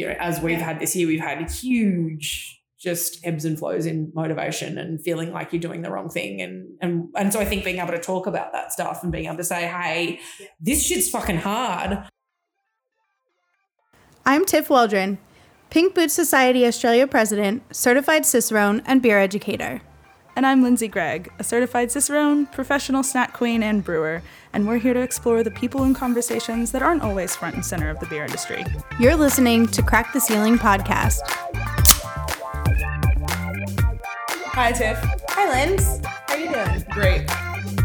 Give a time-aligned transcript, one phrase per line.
[0.00, 0.64] you know, as we've Yeah.
[0.64, 5.52] had this year, we've had huge just ebbs and flows in motivation and feeling like
[5.52, 6.40] you're doing the wrong thing.
[6.40, 9.26] And and and so I think being able to talk about that stuff and being
[9.26, 10.46] able to say, hey, Yeah.
[10.60, 12.04] this shit's fucking hard.
[14.24, 15.18] I'm Tiff Waldron,
[15.70, 19.82] Pink Boots Society Australia President, certified Cicerone, and beer educator.
[20.36, 24.22] And I'm Lindsay Gregg, a certified Cicerone, professional snack queen, and brewer,
[24.52, 27.90] and we're here to explore the people and conversations that aren't always front and center
[27.90, 28.64] of the beer industry.
[28.98, 31.20] You're listening to Crack the Ceiling podcast.
[34.52, 34.98] Hi, Tiff.
[35.30, 36.00] Hi, Linz.
[36.04, 36.84] How are you doing?
[36.90, 37.30] Great.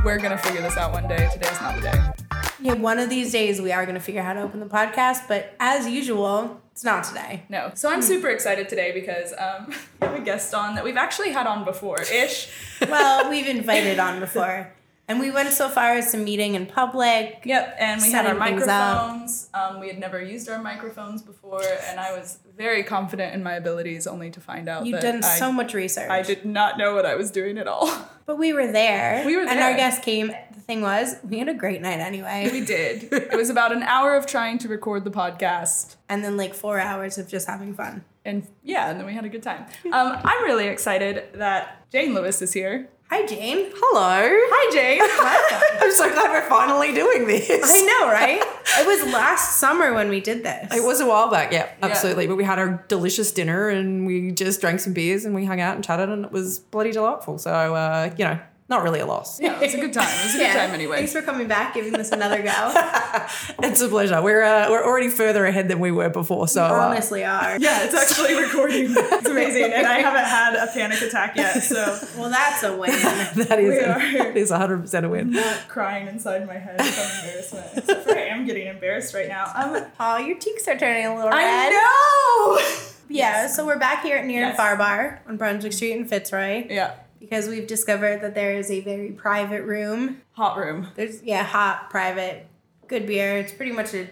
[0.03, 1.27] We're gonna figure this out one day.
[1.33, 2.24] Today's not the day.
[2.59, 4.65] Yeah, one of these days we are going to figure out how to open the
[4.65, 7.43] podcast, but as usual, it's not today.
[7.49, 7.71] No.
[7.73, 9.67] So I'm super excited today because um,
[10.01, 12.49] we have a guest on that we've actually had on before ish.
[12.89, 14.73] Well, we've invited on before,
[15.07, 17.41] and we went so far as to meeting in public.
[17.45, 18.97] Yep, and we had our Setting things up.
[18.97, 19.49] microphones.
[19.53, 23.53] Um, we had never used our microphones before, and I was very confident in my
[23.53, 26.09] abilities, only to find out You've that done I, so much research.
[26.09, 27.89] I did not know what I was doing at all.
[28.25, 29.23] But we were there.
[29.23, 30.29] We were there, And our guest came.
[30.29, 32.49] The thing was, we had a great night anyway.
[32.51, 33.13] we did.
[33.13, 36.79] It was about an hour of trying to record the podcast, and then like four
[36.79, 38.03] hours of just having fun.
[38.25, 39.67] and yeah, and then we had a good time.
[39.93, 42.89] Um, I'm really excited that Jane Lewis is here.
[43.09, 43.67] Hi, Jane.
[43.75, 44.19] Hello.
[44.29, 44.99] Hi, Jane.
[45.81, 47.49] I'm so glad we're finally doing this.
[47.63, 48.41] I know, right?
[48.77, 50.75] It was last summer when we did this.
[50.75, 52.27] It was a while back, yeah, absolutely.
[52.27, 55.61] But we had a delicious dinner and we just drank some beers and we hung
[55.61, 57.37] out and chatted and it was bloody delightful.
[57.37, 59.39] So, uh, you know, not really a loss.
[59.39, 60.07] yeah, it's a good time.
[60.09, 60.97] It's was a good time anyway.
[60.97, 62.51] Thanks for coming back, giving this another go.
[63.63, 64.21] It's a pleasure.
[64.21, 66.47] We're uh, we're already further ahead than we were before.
[66.47, 67.57] So, uh, Honestly, are.
[67.59, 68.87] Yeah, it's actually recording.
[68.89, 72.91] It's amazing, and I haven't had a panic attack yet, so Well, that's a win.
[72.91, 73.99] that is We a, are.
[74.23, 75.31] that is 100% a win.
[75.31, 77.67] not crying inside my head from embarrassment.
[77.77, 79.51] Except for I am getting embarrassed right now.
[79.55, 81.37] Um, Oh, your cheeks are turning a little red.
[81.39, 82.91] I know.
[83.09, 84.49] Yeah, so we're back here at Near Yes.
[84.49, 86.95] and Far Bar on Brunswick Street in Fitzroy Yeah,
[87.29, 90.21] because we've discovered that there is a very private room.
[90.33, 90.87] hot room.
[90.95, 92.47] There's yeah, hot, private,
[92.87, 93.37] good beer.
[93.37, 94.07] It's pretty much a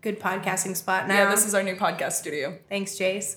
[0.00, 1.14] good podcasting spot now.
[1.24, 2.58] Yeah, this is our new podcast studio.
[2.68, 3.36] Thanks, Jace.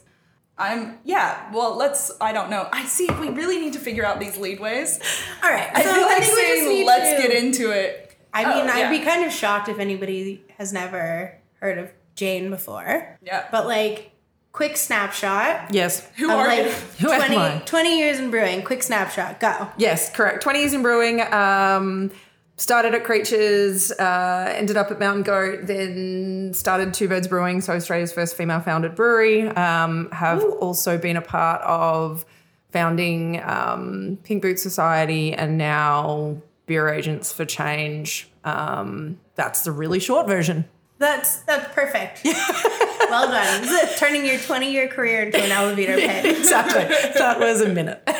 [0.57, 1.51] I'm yeah.
[1.53, 2.11] Well, let's.
[2.21, 2.67] I don't know.
[2.71, 3.07] I see.
[3.19, 4.99] We really need to figure out these leadways.
[5.43, 8.17] All right, I so feel like think we just saying let's to- get into it.
[8.33, 8.89] I mean, Oh, I'd yeah.
[8.89, 13.17] be kind of shocked if anybody has never heard of Jane before.
[13.21, 13.45] Yeah.
[13.51, 14.11] But like,
[14.55, 15.73] quick snapshot.
[15.73, 16.07] Yes.
[16.15, 16.71] Who are like you?
[16.99, 17.61] Who am 20, I?
[17.65, 18.63] 20 years in brewing.
[18.63, 19.41] Quick snapshot.
[19.41, 19.67] Go.
[19.77, 20.41] Yes, correct.
[20.43, 21.21] 20 years in brewing.
[21.21, 22.09] Um,
[22.55, 27.73] started at Creatures, uh, ended up at Mountain Goat, then started Two Birds Brewing, so
[27.73, 29.45] Australia's first female founded brewery.
[29.49, 32.25] Um, have also been a part of
[32.71, 38.29] founding um, Pink Boot Society and now Beer Agents for Change.
[38.45, 40.63] Um, that's the really short version.
[40.97, 42.25] That's that's perfect.
[43.09, 43.61] well done.
[43.61, 46.37] This is turning your 20 year career into an elevator pitch.
[46.37, 46.83] Exactly.
[47.19, 48.01] that was a minute.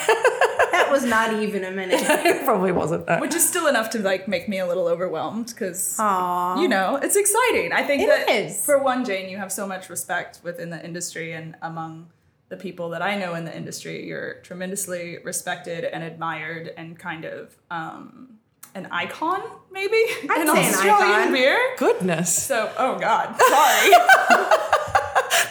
[0.75, 2.01] That was not even a minute.
[2.03, 3.07] it probably wasn't.
[3.07, 6.99] Uh, Which is still enough to like make me a little overwhelmed because you know
[7.01, 7.71] it's exciting.
[7.71, 8.63] I think It that is.
[8.65, 12.07] for one, Jane, you have so much respect within the industry and among
[12.49, 14.05] the people that I know in the industry.
[14.05, 18.39] You're tremendously respected and admired and kind of um,
[18.75, 19.41] an icon,
[19.71, 19.95] maybe
[20.29, 21.33] I'd in say an Australian icon.
[21.33, 21.75] beer.
[21.77, 22.43] Goodness.
[22.45, 24.55] So, oh God, sorry.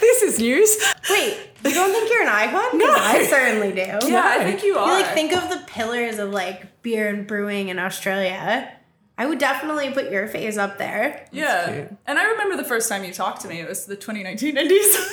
[0.01, 0.77] This is news.
[1.11, 2.79] Wait, you don't think you're an icon?
[2.79, 2.87] No.
[2.91, 3.99] I certainly do.
[4.09, 4.99] yeah, I think you are.
[4.99, 8.71] You like think of the pillars of like beer and brewing in Australia.
[9.17, 11.27] I would definitely put your face up there.
[11.33, 11.97] yeah, cute.
[12.07, 13.61] and I remember the first time you talked to me.
[13.61, 14.97] It was the 2019 Indies.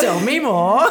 [0.00, 0.80] Tell me more.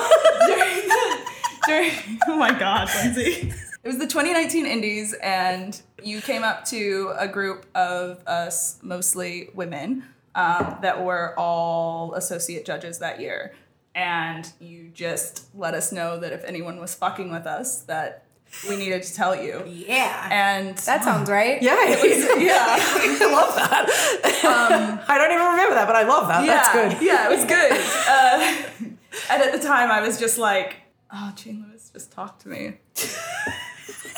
[1.68, 1.92] during,
[2.28, 3.54] oh my god, Lindsay.
[3.84, 9.50] It was the 2019 Indies, and you came up to a group of us, mostly
[9.54, 10.04] women,
[10.36, 13.54] um, that were all associate judges that year.
[13.96, 18.24] And you just let us know that if anyone was fucking with us, that
[18.68, 19.64] we needed to tell you.
[19.68, 20.30] Yeah.
[20.32, 21.62] And that sounds right.
[21.68, 25.06] Yeah, yeah, I love that.
[25.08, 26.46] I don't even remember that, but I love that.
[26.46, 27.06] yeah, That's good.
[27.06, 27.72] Yeah, it was good.
[28.08, 28.94] Uh,
[29.32, 30.76] and at the time, I was just like,
[31.12, 32.78] "Oh, Jane Lewis just talked to me,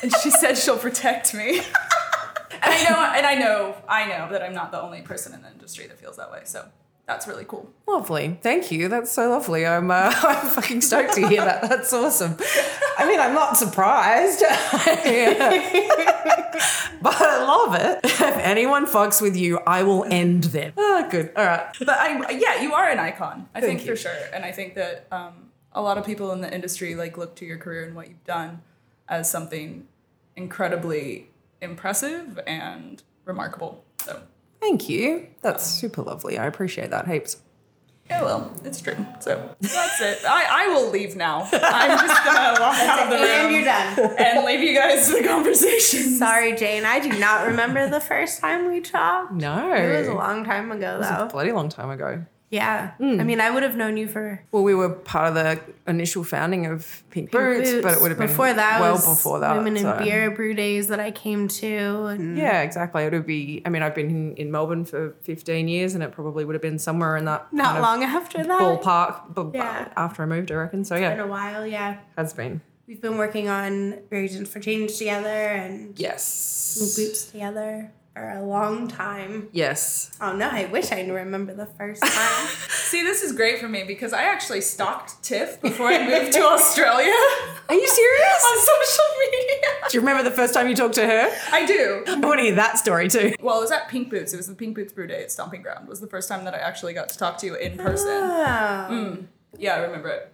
[0.01, 4.41] and she said she'll protect me." and I know, and I know, I know that
[4.43, 6.41] I'm not the only person in the industry that feels that way.
[6.45, 6.67] So
[7.05, 7.71] that's really cool.
[7.87, 8.37] Lovely.
[8.41, 8.87] Thank you.
[8.87, 9.65] That's so lovely.
[9.65, 11.61] I'm uh, I'm fucking stoked to hear that.
[11.67, 12.37] That's awesome.
[12.97, 14.41] I mean, I'm not surprised,
[17.01, 17.99] but I love it.
[18.03, 20.73] If anyone fucks with you, I will end them.
[20.77, 21.31] Ah, good.
[21.35, 21.65] All right.
[21.79, 23.47] But I, yeah, you are an icon.
[23.55, 23.95] I Thank think you.
[23.95, 25.48] for sure, and I think that um,
[25.79, 28.23] a lot of people in the industry like look to your career and what you've
[28.25, 28.61] done
[29.07, 29.87] as something
[30.35, 31.29] incredibly
[31.61, 33.83] impressive and remarkable.
[34.03, 34.21] So
[34.59, 35.27] Thank you.
[35.41, 36.37] That's super lovely.
[36.37, 37.37] I appreciate that heaps.
[38.09, 38.95] Yeah, well, it's true.
[39.19, 40.19] So that's it.
[40.27, 41.47] I, I will leave now.
[41.53, 44.15] I'm just gonna walk out of the And you're room done.
[44.17, 46.15] and leave you guys to the conversation.
[46.17, 46.85] Sorry, Jane.
[46.85, 49.31] I do not remember the first time we talked.
[49.33, 49.71] No.
[49.73, 51.27] It was a long time ago, It was a though.
[51.27, 52.25] bloody long time ago.
[52.49, 52.93] Yeah.
[52.99, 53.25] I hmm.
[53.25, 56.65] mean, I would have known you for Well, we were part of the initial founding
[56.65, 58.81] of Pink, Boots, but it would have been before that.
[58.81, 59.55] well was before that.
[59.55, 63.03] Women in so- beer brew days that I came to, and Yeah, exactly.
[63.03, 63.61] It would be.
[63.65, 66.61] I mean, I've been in, in Melbourne for 15 years, and it probably would have
[66.61, 68.61] been somewhere in that not long after that.
[68.61, 69.33] ballpark.
[69.33, 69.89] But Yeah.
[69.95, 70.83] after I moved, I reckon.
[70.83, 71.11] So yeah.
[71.11, 71.97] In yeah, a while, yeah.
[72.17, 72.61] has been.
[72.87, 76.95] We've been working on Beer Agents for Change together and Yes.
[76.97, 79.47] Boots together for a long time.
[79.53, 80.11] Yes.
[80.19, 82.47] Oh no, I wish I remember the first time.
[82.69, 86.41] See, this is great for me because I actually stalked Tiff before I moved to
[86.41, 87.13] Australia
[87.69, 88.45] Are you serious?
[88.45, 89.67] on social media.
[89.89, 91.29] Do you remember the first time you talked to her?
[91.51, 92.03] I do.
[92.07, 93.33] I want to hear that story too.
[93.39, 94.33] Well, it was at Pink Boots.
[94.33, 95.85] It was the Pink Boots Brew Day at Stomping Ground.
[95.85, 98.07] It Was the first time that I actually got to talk to you in person.
[98.11, 99.17] oh.
[99.57, 100.33] Yeah, I remember it.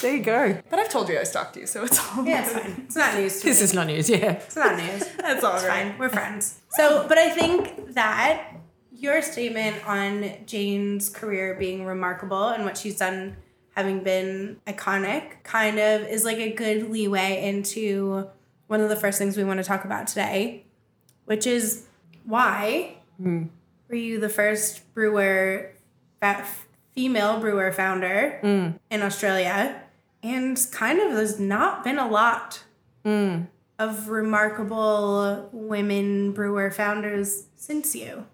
[0.00, 0.60] There you go.
[0.70, 2.82] But I've told you I stalked you, so it's all Yeah, it's fine.
[2.86, 3.64] It's not news to This me.
[3.64, 4.08] is not news.
[4.10, 4.32] Yeah.
[4.32, 5.08] It's not news.
[5.18, 5.88] That's all It's right.
[5.88, 5.98] fine.
[5.98, 6.60] We're friends.
[6.70, 8.54] So, but I think that
[8.92, 13.36] your statement on Jane's career being remarkable and what she's done
[13.74, 18.28] having been iconic kind of is like a good leeway into
[18.66, 20.64] one of the first things we want to talk about today,
[21.26, 21.86] which is
[22.24, 23.44] why hmm.
[23.88, 25.72] were you the first brewer,
[26.20, 26.44] fa-
[26.98, 28.76] female brewer founder mm.
[28.90, 29.80] in Australia?
[30.20, 32.64] And kind of there's not been a lot
[33.04, 33.46] mm.
[33.78, 38.26] of remarkable women brewer founders since you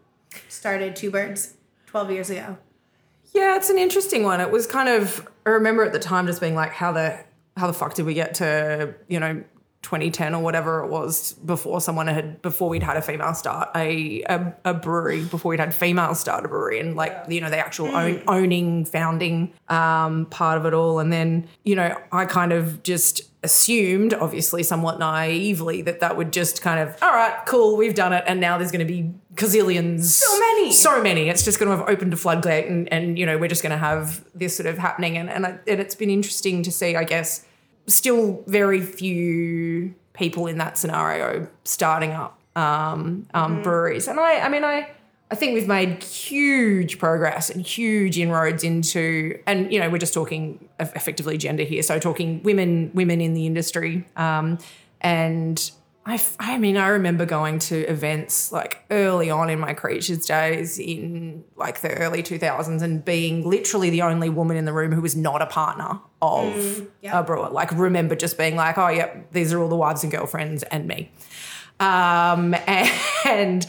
[0.48, 1.56] started Two Birds
[1.88, 2.56] 12 years ago.
[3.34, 4.40] Yeah, it's an interesting one.
[4.40, 7.18] It was kind of I remember at the time just being like, how the
[7.58, 9.44] how the fuck did we get to you know
[9.84, 14.22] 2010 or whatever it was before someone had before we'd had a female start a
[14.22, 17.58] a, a brewery before we'd had female start a brewery and like you know the
[17.58, 22.52] actual own, owning founding um, part of it all and then you know I kind
[22.52, 27.76] of just assumed obviously somewhat naively that that would just kind of all right cool
[27.76, 30.72] we've done it and now there's going to be gazillions So many.
[30.72, 31.28] so many.
[31.28, 33.72] It's just going to have opened a floodgate, and, and you know we're just going
[33.72, 35.16] to have this sort of happening.
[35.16, 37.44] And and, I, and it's been interesting to see, I guess,
[37.86, 44.08] still very few people in that scenario starting up um, um, breweries.
[44.08, 44.90] And I, I mean, I.
[45.30, 50.14] I think we've made huge progress and huge inroads into, and you know, we're just
[50.14, 51.82] talking effectively gender here.
[51.82, 54.58] So talking women, women in the industry, um,
[55.00, 55.70] and
[56.06, 60.78] I, I mean, I remember going to events like early on in my creatures days
[60.78, 65.00] in like the early 2000s and being literally the only woman in the room who
[65.00, 67.18] was not a partner of yeah.
[67.18, 67.48] a brewer.
[67.48, 70.86] Like, remember just being like, oh, yep, these are all the wives and girlfriends and
[70.86, 71.10] me.
[71.80, 72.54] Um,
[73.24, 73.66] and,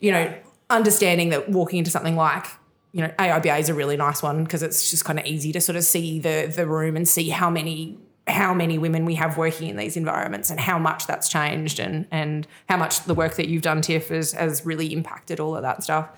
[0.00, 0.34] you know,
[0.68, 2.46] understanding that walking into something like,
[2.90, 5.60] you know, AIBA is a really nice one because it's just kind of easy to
[5.60, 9.36] sort of see the the room and see how many how many women we have
[9.36, 13.36] working in these environments and how much that's changed and and how much the work
[13.36, 16.08] that you've done, Tiff, has, has really impacted all of that stuff.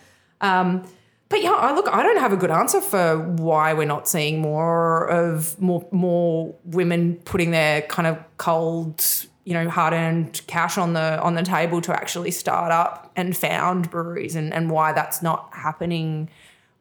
[0.41, 0.89] Um,
[1.29, 4.41] but yeah, I look, I don't have a good answer for why we're not seeing
[4.41, 9.05] more of more more women putting their kind of cold,
[9.45, 13.37] you know, hard earned cash on the on the table to actually start up and
[13.37, 16.31] found breweries and, and why that's not happening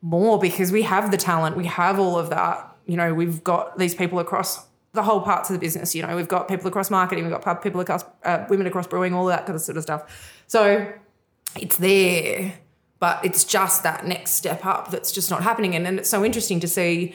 [0.01, 2.74] more because we have the talent, we have all of that.
[2.86, 4.66] You know, we've got these people across
[4.98, 5.94] the whole parts of the business.
[5.96, 9.13] You know, we've got people across marketing, we've got people across uh, women across brewing,
[9.13, 10.01] all that kind of sort of stuff.
[10.48, 10.92] So
[11.56, 12.54] it's there,
[13.00, 15.75] but it's just that next step up that's just not happening.
[15.75, 17.13] And, and it's so interesting to see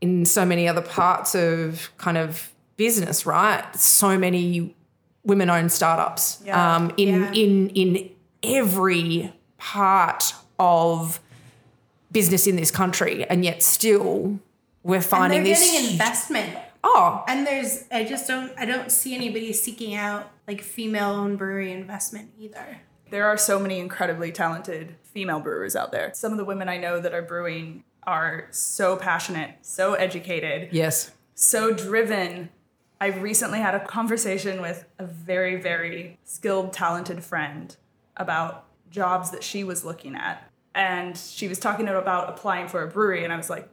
[0.00, 3.64] in so many other parts of kind of business, right?
[3.76, 4.74] So many
[5.24, 6.76] women-owned startups Yeah.
[6.76, 7.32] um, in Yeah.
[7.32, 8.10] in in
[8.42, 11.18] every part of
[12.12, 14.38] business in this country, and yet still
[14.84, 15.72] we're And finding they're this.
[15.72, 16.56] getting investment.
[16.86, 21.38] Oh, And there's I just don't I don't see anybody seeking out like female owned
[21.38, 22.80] brewery investment either.
[23.10, 26.12] There are so many incredibly talented female brewers out there.
[26.14, 31.12] Some of the women I know that are brewing are so passionate, so educated, yes.
[31.34, 32.50] so driven.
[33.00, 37.76] I recently had a conversation with a very, very skilled, talented friend
[38.16, 40.50] about jobs that she was looking at.
[40.74, 43.24] And she was talking about applying for a brewery.
[43.24, 43.68] And I was like,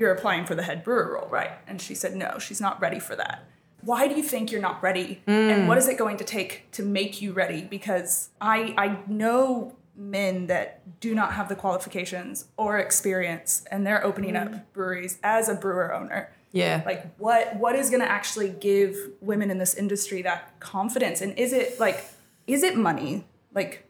[0.00, 1.52] You're applying for the head brewer role, right?
[1.68, 3.44] And she said, No, she's not ready for that.
[3.82, 5.22] Why do you think you're not ready?
[5.26, 5.66] And mm.
[5.66, 7.62] what is it going to take to make you ready?
[7.62, 14.04] Because I, I know men that do not have the qualifications or experience, and they're
[14.04, 14.62] opening up mm.
[14.72, 16.82] breweries as a brewer owner Yeah.
[16.86, 21.38] like what what is going to actually give women in this industry that confidence and
[21.38, 22.04] is it like
[22.46, 23.86] is it money like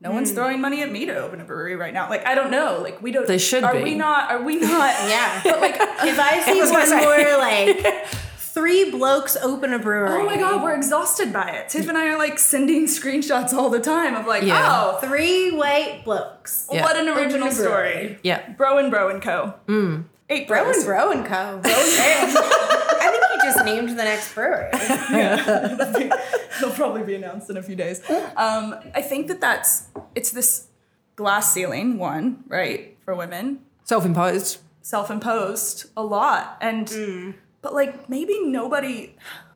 [0.00, 2.08] no one's throwing money at me to open a brewery right now.
[2.10, 2.80] Like I don't know.
[2.82, 3.26] Like we don't.
[3.26, 3.82] They should Are be.
[3.82, 4.30] we not?
[4.30, 4.94] Are we not?
[5.08, 5.40] Yeah.
[5.44, 7.00] But like, If I see was gonna one say.
[7.00, 8.06] more like
[8.38, 10.20] three blokes open a brewery.
[10.22, 11.68] oh my god, we're exhausted by it.
[11.70, 14.62] Tiff and I are like sending screenshots all the time of like, Yeah.
[14.94, 16.68] oh, Three white blokes.
[16.70, 16.82] Yeah.
[16.82, 18.02] what an original Open a brewery.
[18.04, 18.18] story.
[18.22, 18.48] Yeah.
[18.52, 19.54] Bro and Bro and Co.
[19.66, 20.04] Mm.
[20.30, 20.76] Eight Bro bros.
[20.76, 21.60] and Bro and Co.
[21.64, 22.93] I think you
[23.44, 24.68] just named the next brewery.
[26.56, 28.00] It'll probably be announced in a few days.
[28.36, 30.68] Um, I think that that's it's this
[31.16, 34.58] glass ceiling one, right, for women, Self-imposed.
[34.82, 39.14] self-imposed a lot, and but like maybe nobody.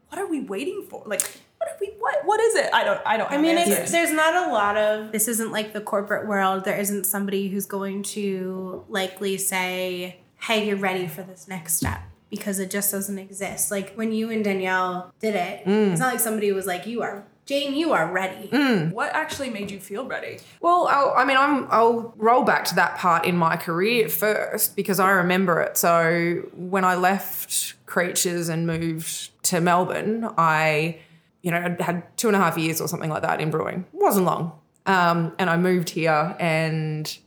[0.08, 1.02] What are we waiting for?
[1.06, 1.20] Like,
[1.58, 1.92] what are we?
[1.98, 2.70] What what is it?
[2.72, 3.00] I don't.
[3.04, 3.28] I don't.
[3.30, 5.12] I have mean, it's, there's not a lot of.
[5.12, 6.64] This isn't like the corporate world.
[6.64, 12.00] There isn't somebody who's going to likely say, "Hey, you're ready for this next step,"
[12.30, 13.70] because it just doesn't exist.
[13.70, 17.24] Like when you and Danielle did it, it's not like somebody was like, "You are
[17.46, 17.74] Jane.
[17.74, 18.48] You are ready."
[18.92, 20.38] what actually made you feel ready?
[20.60, 24.76] Well, I'll, I mean, I'm, I'll roll back to that part in my career first
[24.76, 25.76] because I remember it.
[25.76, 30.98] So when I left Creatures and moved to Melbourne, I,
[31.40, 33.86] you know, had two and a half years or something like that in brewing.
[33.94, 34.52] It wasn't long.
[34.84, 37.18] Um, and I moved here and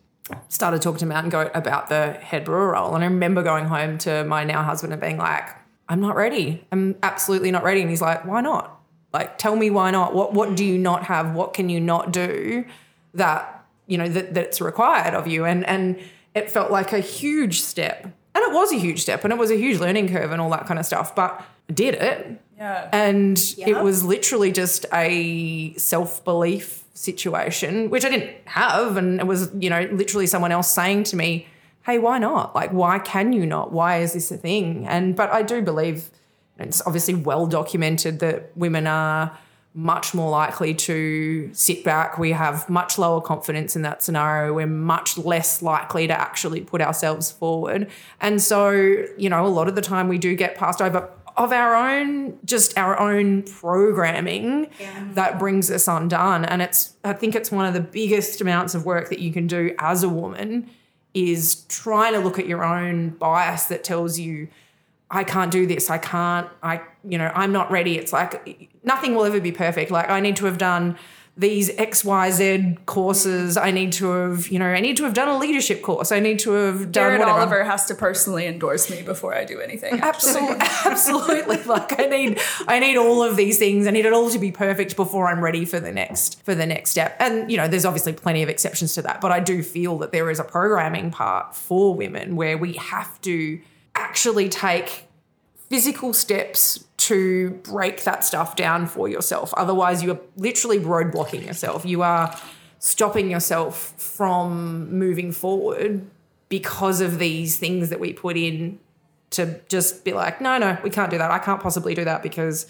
[0.50, 2.93] started talking to Mountain Goat about the head brewer role.
[2.95, 5.47] And I remember going home to my now husband and being like,
[5.89, 6.65] I'm not ready.
[6.71, 7.81] I'm absolutely not ready.
[7.81, 8.79] And he's like, why not?
[9.13, 10.13] Like, tell me why not?
[10.15, 11.33] What what do you not have?
[11.35, 12.63] What can you not do
[13.13, 15.43] that, you know, that, that's required of you?
[15.45, 16.00] And and
[16.33, 18.03] it felt like a huge step.
[18.33, 20.50] And it was a huge step and it was a huge learning curve and all
[20.51, 21.13] that kind of stuff.
[21.13, 22.41] But I did it.
[22.57, 22.89] Yeah.
[22.93, 23.67] And Yep.
[23.67, 28.98] it was literally just a self belief situation, which I didn't have.
[28.98, 31.48] And it was, you know, literally someone else saying to me,
[31.83, 32.53] hey, why not?
[32.53, 33.71] Like, why can you not?
[33.71, 34.88] Why is this a thing?
[34.88, 36.10] And, but I do believe
[36.60, 39.38] it's obviously well documented that women are
[39.74, 42.17] much more likely to sit back.
[42.17, 44.53] We have much lower confidence in that scenario.
[44.53, 47.89] We're much less likely to actually put ourselves forward.
[48.19, 51.51] And so, you know, a lot of the time we do get passed over of
[51.51, 54.69] our own, just our own programming
[55.13, 56.45] that brings us undone.
[56.45, 59.47] And it's, I think it's one of the biggest amounts of work that you can
[59.47, 60.69] do as a woman
[61.13, 64.47] is trying to look at your own bias that tells you,
[65.09, 65.89] I can't do this.
[65.89, 67.97] I can't, I, you know, I'm not ready.
[67.97, 69.91] It's like nothing will ever be perfect.
[69.91, 70.97] Like I need to have done
[71.38, 73.55] these XYZ courses.
[73.55, 76.11] I need to have, you know, I need to have done a leadership course.
[76.11, 77.39] I need to have done Garrett whatever.
[77.39, 79.93] Oliver has to personally endorse me before I do anything.
[80.01, 81.57] Absolutely, absolutely.
[81.71, 83.88] Like I need, I need all of these things.
[83.88, 86.65] I need it all to be perfect before I'm ready for the next, for the
[86.65, 87.15] next step.
[87.19, 90.11] And you know, there's obviously plenty of exceptions to that, but I do feel that
[90.11, 93.61] there is a programming part for women where we have to
[93.95, 95.05] actually take
[95.69, 99.51] physical steps to break that stuff down for yourself.
[99.55, 101.84] Otherwise, you are literally roadblocking yourself.
[101.84, 102.38] You are
[102.77, 106.05] stopping yourself from moving forward
[106.48, 108.79] because of these things that we put in
[109.31, 111.31] to just be like, no, no, we can't do that.
[111.31, 112.67] I can't possibly do that because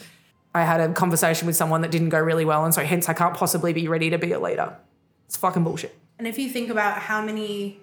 [0.56, 2.64] I had a conversation with someone that didn't go really well.
[2.64, 4.78] And so hence I can't possibly be ready to be a leader.
[5.26, 5.94] It's fucking bullshit.
[6.18, 7.81] And if you think about how many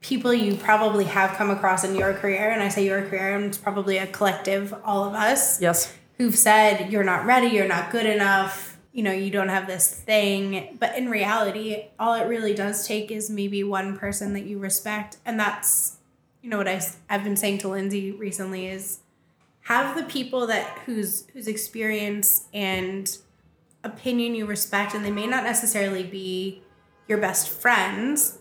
[0.00, 3.44] people you probably have come across in your career, and I say your career, and
[3.44, 5.92] it's probably a collective, all of us, Yes.
[6.18, 9.92] who've said, you're not ready, you're not good enough, you know, you don't have this
[9.94, 10.76] thing.
[10.80, 15.18] But in reality, all it really does take is maybe one person that you respect.
[15.24, 15.98] And that's,
[16.42, 19.00] you know, what I, I've been saying to Lindsay recently is
[19.62, 23.16] have the people that whose whose experience and
[23.84, 26.62] opinion you respect and they may not necessarily be
[27.06, 28.38] your best friends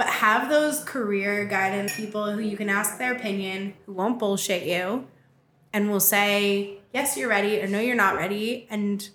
[0.00, 4.62] but have those career guidance people who you can ask their opinion who won't bullshit
[4.62, 5.06] you
[5.74, 9.10] and will say yes you're ready or no you're not ready and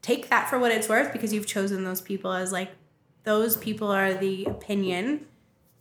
[0.00, 2.70] take that for what it's worth because you've chosen those people as like
[3.24, 5.26] those people are the opinion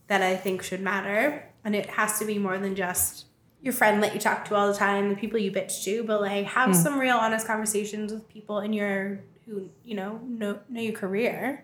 [0.08, 1.44] that i think should matter.
[1.64, 3.26] And it has to be more than just
[3.62, 6.20] your friend that you talk to all the time the people you bitch to but
[6.20, 6.76] like have hmm.
[6.76, 11.63] some real honest conversations with people in your who you know know, know your career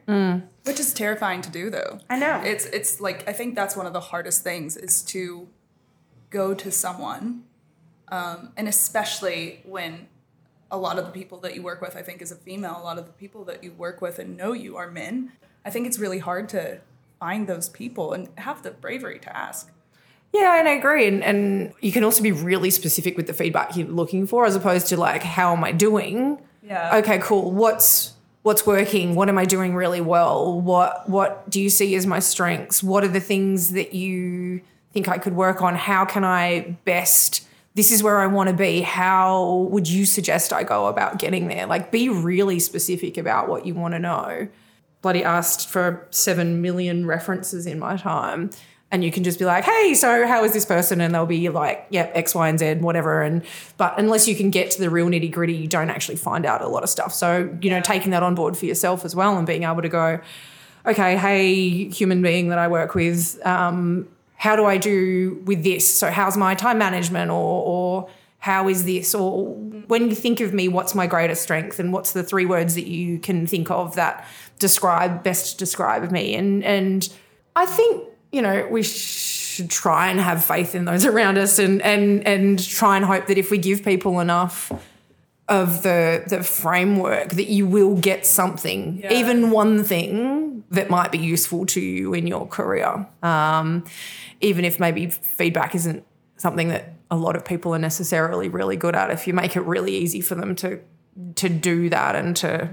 [0.64, 2.00] Which is terrifying to do though.
[2.10, 5.48] i know It's it's like I think that's one of the hardest things is to
[6.30, 7.44] go to someone,
[8.08, 10.08] um, and especially when
[10.72, 12.76] a lot of the people that you work with, I think, is a female.
[12.82, 15.34] A lot of the people that you work with and know you are men.
[15.64, 16.80] I think it's really hard to
[17.20, 19.70] find those people and have the bravery to ask.
[20.34, 21.08] Yeah, and I agree.
[21.08, 24.56] And, and you can also be really specific with the feedback you're looking for as
[24.56, 26.40] opposed to like, how am I doing?
[26.64, 26.98] Yeah.
[26.98, 27.52] Okay, cool.
[27.52, 29.16] What's what's working?
[29.16, 30.60] What am I doing really well?
[30.62, 32.82] What what do you see as my strengths?
[32.82, 35.76] What are the things that you think I could work on?
[35.76, 38.82] How can I best this is where I want to be.
[38.82, 41.66] How would you suggest I go about getting there?
[41.66, 44.48] Like be really specific about what you want to know.
[45.02, 48.52] bloody asked for seven million references in my time.
[48.94, 51.02] And you can just be like, hey, so how is this person?
[51.02, 53.24] And they'll be like, yep, X, Y, and Z, whatever.
[53.24, 53.44] And
[53.76, 56.62] but unless you can get to the real nitty gritty, you don't actually find out
[56.62, 57.12] a lot of stuff.
[57.12, 59.90] So, you know, taking that on board for yourself as well and being able to
[59.90, 60.22] go,
[60.86, 65.92] okay, hey, human being that I work with, um, how do I do with this?
[65.92, 69.16] So how's my time management or or how is this?
[69.16, 69.56] Or
[69.88, 71.80] when you think of me, what's my greatest strength?
[71.80, 74.28] And what's the three words that you can think of that
[74.60, 76.36] describe best describe me?
[76.36, 77.12] And and
[77.56, 81.82] I think, you know, we should try and have faith in those around us and
[81.82, 84.72] and and try and hope that if we give people enough
[85.48, 89.14] of the the framework that you will get something, Yeah.
[89.14, 93.06] even one thing that might be useful to you in your career.
[93.22, 93.84] Um,
[94.42, 96.04] even if maybe feedback isn't
[96.38, 99.62] something that a lot of people are necessarily really good at, if you make it
[99.62, 100.80] really easy for them to
[101.36, 102.70] to do that and to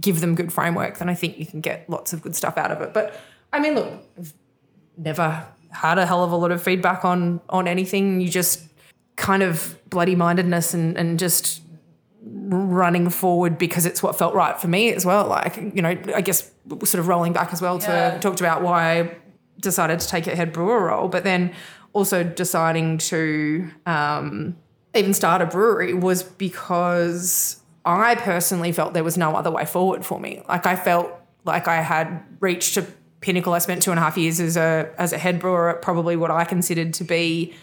[0.00, 2.70] give them good framework, then I think you can get lots of good stuff out
[2.70, 2.94] of it.
[2.94, 3.14] But
[3.52, 3.92] I mean, look,
[4.96, 8.20] never had a hell of a lot of feedback on on anything.
[8.20, 8.62] You just
[9.16, 11.62] kind of bloody mindedness and and just
[12.26, 15.26] running forward because it's what felt right for me as well.
[15.28, 16.50] Like, you know, I guess
[16.84, 18.14] sort of rolling back as well Yeah.
[18.14, 19.16] to talked about why I
[19.60, 21.52] decided to take a head brewer role, but then
[21.92, 24.56] also deciding to um,
[24.94, 30.04] even start a brewery was because I personally felt there was no other way forward
[30.04, 30.42] for me.
[30.48, 31.10] Like I felt
[31.44, 32.86] like I had reached a
[33.24, 33.52] pinnacle.
[33.54, 36.14] I spent two and a half years as a as a head brewer at probably
[36.14, 37.54] what I considered to be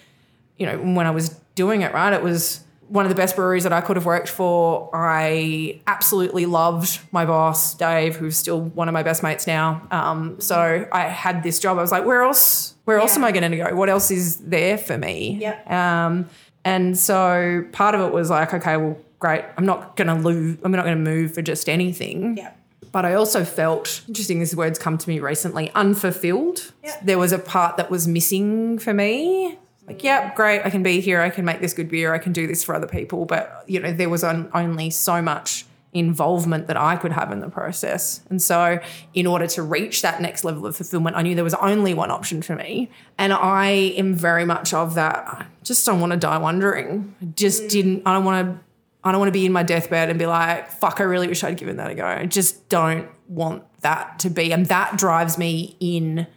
[0.62, 3.64] you know, when I was doing it, right, it was one of the best breweries
[3.64, 4.92] that I could have worked for.
[4.94, 9.82] I absolutely loved my boss, Dave, who's still one of my best mates now.
[9.90, 11.80] Um, so I had this job.
[11.80, 12.76] I was like, where else?
[12.86, 13.76] Where else am I going to go?
[13.76, 15.40] What else is there for me?
[15.42, 15.72] Yep.
[15.72, 16.30] Um,
[16.64, 19.44] and so part of it was like, okay, well, great.
[19.58, 20.60] I'm not going to lose.
[20.64, 22.38] I'm not going to move for just anything.
[22.38, 22.52] Yeah.
[22.92, 24.40] But I also felt interesting.
[24.40, 25.72] This word's come to me recently.
[25.76, 26.74] Unfulfilled.
[26.84, 26.98] Yeah.
[27.04, 29.58] There was a part that was missing for me.
[29.88, 30.62] Like, yep, great.
[30.64, 31.22] I can be here.
[31.22, 32.14] I can make this good beer.
[32.14, 33.26] I can do this for other people.
[33.26, 37.40] But you know, there was on, only so much involvement that I could have in
[37.40, 38.22] the process.
[38.30, 38.80] And so,
[39.14, 42.12] in order to reach that next level of fulfillment, I knew there was only one
[42.12, 42.90] option for me.
[43.18, 45.28] And I am very much of that.
[45.28, 47.16] I just don't want to die wondering.
[47.22, 47.70] I just mm.
[47.70, 48.04] didn't.
[48.06, 48.64] I don't want to.
[49.04, 51.44] I don't want to be in my deathbed and be like, fuck, I really wish
[51.44, 52.06] I'd given that a go.
[52.06, 54.52] I just don't want that to be.
[54.52, 56.28] And that drives me in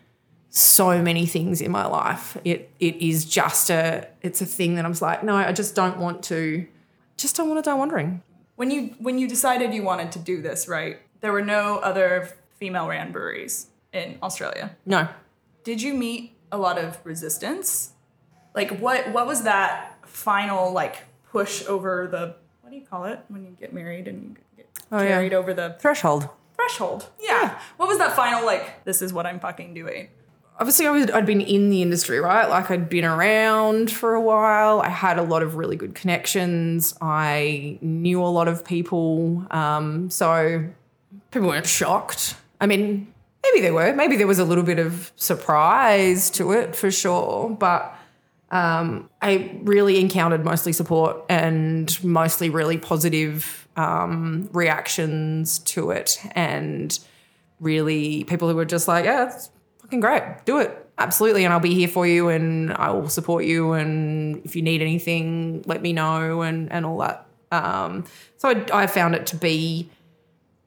[0.48, 2.36] so many things in my life.
[2.44, 5.74] It it is just a it's a thing that I'm just like, no, I just
[5.74, 6.66] don't want to
[7.16, 8.22] just don't want to die wondering.
[8.56, 10.98] When you when you decided you wanted to do this, right?
[11.20, 14.76] There were no other female ran breweries in Australia.
[14.86, 15.08] No.
[15.64, 17.92] Did you meet a lot of resistance?
[18.54, 20.98] Like what what was that final like
[21.32, 22.36] push over the
[22.74, 25.08] do you call it when you get married and you get Oh, yeah.
[25.08, 26.28] carried over the Threshold.
[26.56, 27.08] threshold?
[27.20, 27.58] Yeah.
[27.76, 30.08] What was that final like this is what I'm fucking doing?
[30.56, 32.48] obviously I was, I'd been in the industry, right?
[32.48, 34.80] Like I'd been around for a while.
[34.80, 36.94] I had a lot of really good connections.
[37.00, 39.44] I knew a lot of people.
[39.50, 40.64] Um, so
[41.32, 42.36] people weren't shocked.
[42.60, 43.92] I mean, maybe they were.
[43.94, 47.50] Maybe there was a little bit of surprise to it for sure.
[47.50, 47.92] But
[48.54, 56.20] um, I really encountered mostly support and mostly really positive um, reactions to it.
[56.36, 56.96] And
[57.58, 60.22] really people who were just like, yeah, it's fucking great.
[60.44, 60.88] Do it.
[60.98, 61.44] Absolutely.
[61.44, 63.72] And I'll be here for you and I will support you.
[63.72, 67.26] And if you need anything, let me know and, and all that.
[67.50, 68.04] Um,
[68.36, 69.90] so I, I found it to be,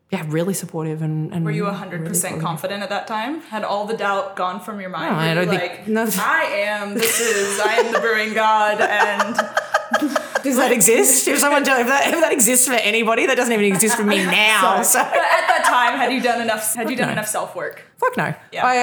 [0.10, 1.02] yeah, really supportive.
[1.02, 3.42] And, and Were you really 100% confident at that time?
[3.42, 5.14] Had all the doubt gone from your mind?
[5.14, 6.08] No, I don't think- like, no.
[6.20, 9.36] I am, this is, I am the brewing god and
[10.44, 11.28] Does that exist?
[11.28, 14.18] if someone, if that, if that exists for anybody, that doesn't even exist for me
[14.26, 14.82] now.
[14.82, 15.00] So.
[15.00, 17.14] But at that time, had you done enough, had you done no.
[17.14, 17.82] enough self work?
[17.98, 18.34] Fuck no.
[18.54, 18.66] Yeah.
[18.66, 18.78] I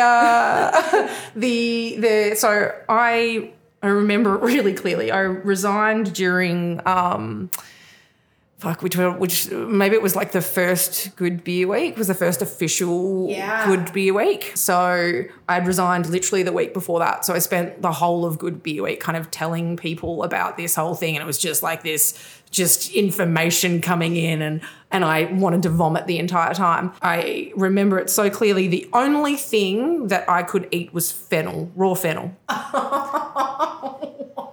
[1.05, 5.11] uh the the so I I remember it really clearly.
[5.11, 7.51] I resigned during um
[8.65, 12.15] fuck which were- which maybe it was like the first good beer week was the
[12.15, 13.67] first official Yeah.
[13.67, 14.53] good beer week.
[14.57, 17.25] So I'd resigned literally the week before that.
[17.25, 20.75] So I spent the whole of good beer week kind of telling people about this
[20.75, 22.15] whole thing and it was just like this
[22.51, 24.61] just information coming in and
[24.93, 26.93] and I wanted to vomit the entire time.
[27.03, 28.69] I remember it so clearly.
[28.69, 32.33] The only thing that I could eat was fennel, raw fennel.
[32.77, 34.53] Oh,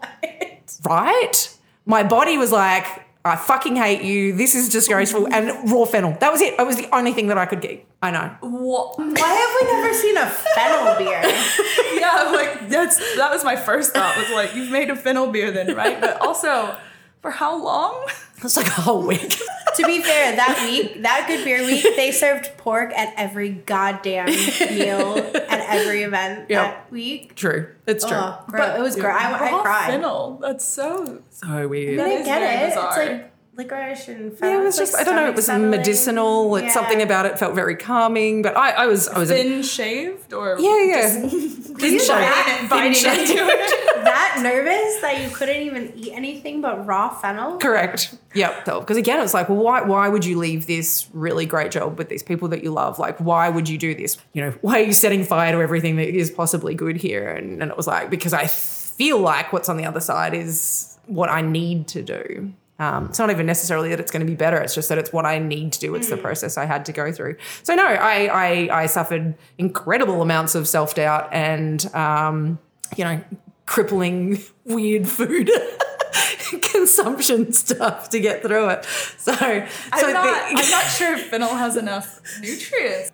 [0.86, 1.50] right?
[1.86, 2.86] My body was like,
[3.24, 4.34] I fucking hate you.
[4.34, 5.28] This is disgraceful.
[5.32, 6.18] And raw fennel.
[6.20, 6.56] That was it.
[6.58, 7.86] It was the only thing that I could get.
[8.02, 8.36] I know.
[8.42, 8.98] What?
[8.98, 11.22] Why have we never seen a fennel beer?
[12.00, 14.18] yeah, like that's that was my first thought.
[14.18, 16.02] Was like, you've made a fennel beer, then, right?
[16.02, 16.76] But also,
[17.22, 18.08] for how long?
[18.44, 19.40] It's like a whole week.
[19.76, 24.28] To be fair, that week, that good beer week, they served pork at every goddamn
[24.28, 26.62] meal at every event Yep.
[26.64, 27.36] that week.
[27.36, 27.68] True.
[27.88, 28.18] It's true.
[28.18, 29.14] Oh, bro, it was great.
[29.16, 29.88] I, I Raw cried.
[29.88, 30.38] Fennel.
[30.42, 31.22] That's so.
[31.30, 32.00] So weird.
[32.00, 32.70] That I is get it.
[32.70, 33.02] bizarre.
[33.02, 36.56] It's like licorice and yeah, it was just I don't know, it was medicinal.
[36.56, 38.42] It's something about it felt very calming.
[38.42, 41.10] But I, I was I was a, Thin shaved or Yeah, yeah.
[41.30, 42.10] Thin shaved.
[42.10, 43.88] biting, biting Thin into it.
[44.04, 47.58] that nervous that you couldn't even eat anything but raw fennel.
[47.58, 48.16] Correct.
[48.34, 48.66] Yep.
[48.66, 52.10] Because again, it's like, well, why why would you leave this really great job with
[52.10, 53.00] these people that you love?
[53.00, 54.18] Like, why would you do this?
[54.34, 57.30] You know, why are you setting fire to everything that is possibly good here?
[57.30, 60.98] And, and it was like because I feel like what's on the other side is
[61.08, 62.54] what I need to do.
[62.82, 64.58] Um, it's not even necessarily that it's going to be better.
[64.58, 65.94] It's just that it's what I need to do.
[65.96, 67.36] It's the process I had to go through.
[67.64, 68.26] So no, I
[68.72, 72.58] I, I suffered incredible amounts of self doubt and um,
[72.98, 73.22] you know
[73.68, 75.50] crippling weird food
[76.64, 78.86] consumption stuff to get through it.
[79.18, 83.12] So, so I'm not, the- I'm not sure if fennel has enough nutrients.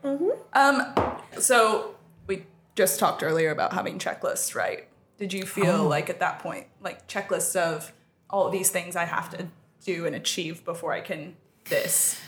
[0.53, 0.93] Um,
[1.39, 1.95] so
[2.27, 4.87] we just talked earlier about having checklists, right?
[5.17, 5.87] Did you feel Oh.
[5.87, 7.91] like at that point, like checklists of
[8.29, 9.47] all of these things I have to
[9.83, 11.35] do and achieve before I can
[11.69, 12.19] this?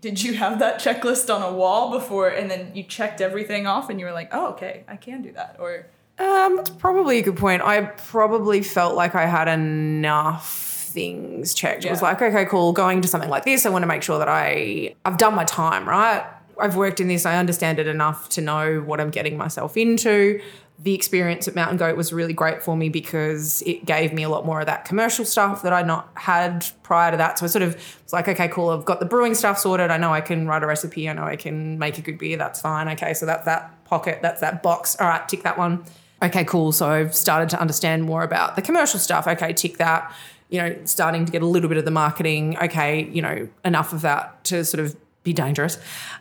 [0.00, 3.90] Did you have that checklist on a wall before, and then you checked everything off,
[3.90, 5.86] and you were like, "Oh, okay, I can do that," or
[6.20, 7.62] Um, that's probably a good point.
[7.62, 11.84] I probably felt like I had enough things checked.
[11.84, 14.18] It was like, okay, cool, going to something like this, I want to make sure
[14.18, 16.24] that I I've done my time, right?
[16.60, 20.40] I've worked in this, I understand it enough to know what I'm getting myself into.
[20.80, 24.28] The experience at Mountain Goat was really great for me because it gave me a
[24.28, 27.38] lot more of that commercial stuff that I'd not had prior to that.
[27.38, 29.90] So I sort of was like, okay, cool, I've got the brewing stuff sorted.
[29.90, 31.08] I know I can write a recipe.
[31.08, 32.36] I know I can make a good beer.
[32.36, 32.88] That's fine.
[32.90, 34.96] Okay, so that's that pocket, that's that box.
[35.00, 35.82] All right, tick that one.
[36.22, 36.70] Okay, cool.
[36.70, 39.26] So I've started to understand more about the commercial stuff.
[39.26, 40.14] Okay, tick that.
[40.48, 42.56] You know, starting to get a little bit of the marketing.
[42.56, 45.76] Okay, you know, enough of that to sort of be dangerous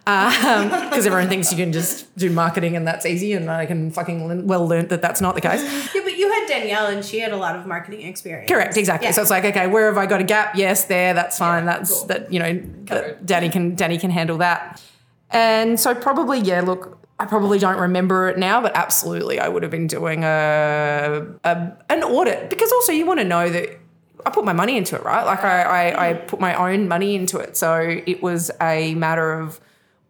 [0.05, 3.91] um, because everyone thinks you can just do marketing and that's easy, and I can
[3.91, 5.62] fucking learn- well learned that that's not the case.
[5.93, 8.49] Yeah, but you had Danielle and she had a lot of marketing experience.
[8.49, 9.07] Correct, exactly.
[9.07, 9.12] Yeah.
[9.12, 10.55] So it's like, okay, where have I got a gap?
[10.55, 11.65] Yes, there, that's fine.
[11.65, 12.07] Yeah, that's cool.
[12.07, 14.81] that, you know, that Danny can Danny can handle that.
[15.29, 19.63] And so probably, yeah, look, I probably don't remember it now, but absolutely I would
[19.63, 23.79] have been doing a, a an audit because also you want to know that
[24.27, 25.25] I put my money into it, right?
[25.25, 27.55] Like I, I, I put my own money into it.
[27.55, 29.61] So it was a matter of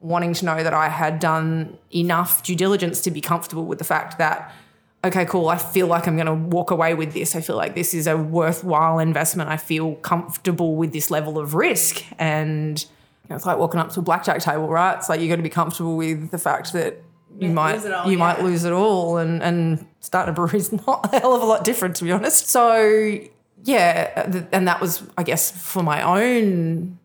[0.01, 3.84] wanting to know that I had done enough due diligence to be comfortable with the
[3.84, 4.51] fact that,
[5.03, 7.36] okay, cool, I feel like I'm going to walk away with this.
[7.36, 9.51] I feel like this is a worthwhile investment.
[9.51, 12.03] I feel comfortable with this level of risk.
[12.17, 14.97] And you know, it's like walking up to a blackjack table, right?
[14.97, 17.03] It's like you got to be comfortable with the fact that
[17.39, 20.34] you Might might lose it all, you might lose it all, and and starting a
[20.34, 22.47] brewery is not a hell of a lot different, to be honest.
[22.47, 23.19] So
[23.67, 26.97] yeah, and that was, I guess, for my own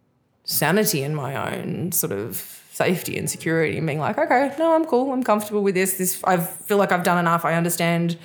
[0.45, 2.37] sanity and my own sort of
[2.71, 5.13] safety and security and being like, okay, no, I'm cool.
[5.13, 5.95] I'm comfortable with this.
[5.95, 7.45] This I feel like I've done enough.
[7.45, 8.17] I understand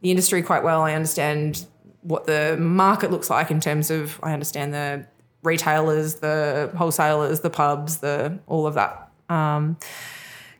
[0.00, 0.80] the industry quite well.
[0.80, 1.66] I understand
[2.00, 5.06] what the market looks like in terms of I understand the
[5.42, 9.76] retailers, the wholesalers, the pubs, the all of that um,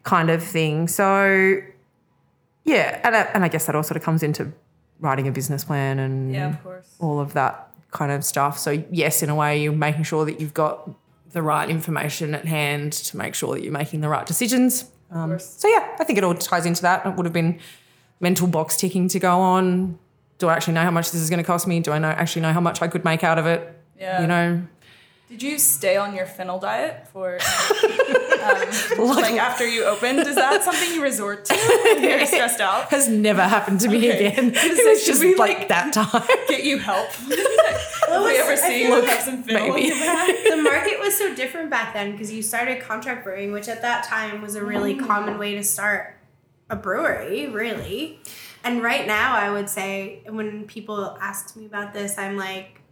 [0.03, 0.89] kind of thing.
[0.89, 1.57] So
[2.65, 4.53] yeah, and I, and I guess that all sort of comes into
[5.01, 8.59] writing a business plan and yeah, of all of that kind of stuff.
[8.59, 10.91] So yes, in a way, you're making sure that you've got
[11.33, 14.91] the right information at hand to make sure that you're making the right decisions.
[15.11, 17.05] Um, so yeah, I think it all ties into that.
[17.07, 17.61] It would have been
[18.21, 19.99] mental box ticking to go on.
[20.39, 21.81] Do I actually know how much this is going to cost me?
[21.81, 23.71] Do I know actually know how much I could make out of it?
[23.99, 24.21] Yeah.
[24.21, 24.63] You know,
[25.29, 30.21] Did you stay on your fennel diet for um, like after you opened?
[30.21, 31.55] Is that something you resort to
[31.95, 32.91] when you're stressed out?
[32.91, 34.27] has never happened to me Okay.
[34.27, 34.45] again.
[34.57, 36.23] I was It like, was just we, like, like- that time.
[36.49, 37.09] Get you help.
[38.07, 39.89] Well, If we ever I see you like have some fennel maybe.
[39.91, 40.37] in your bag.
[40.51, 44.05] the market was so different back then because you started contract brewing, which at that
[44.05, 46.17] time was a really common way to start
[46.69, 48.21] a brewery, really.
[48.63, 52.83] And right now, I would say when people ask me about this, I'm like,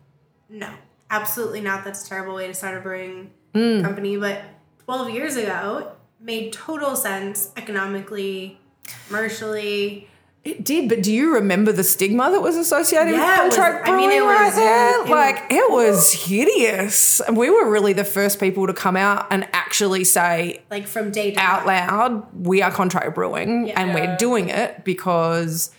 [0.48, 0.70] no,
[1.12, 1.84] absolutely not.
[1.84, 3.82] That's a terrible way to start a brewing mm.
[3.82, 4.16] company.
[4.16, 4.42] But
[4.84, 8.58] 12 years ago, made total sense economically,
[9.06, 10.08] commercially.
[10.44, 13.56] It did, but do you remember the stigma that was associated Yeah, it with was-
[13.56, 15.04] contract I mean, brewing it right was- there?
[15.04, 17.20] it like it was hideous.
[17.20, 21.12] And we were really the first people to come out and actually say Like from
[21.12, 25.70] day to out loud, we are contract brewing and we're doing it because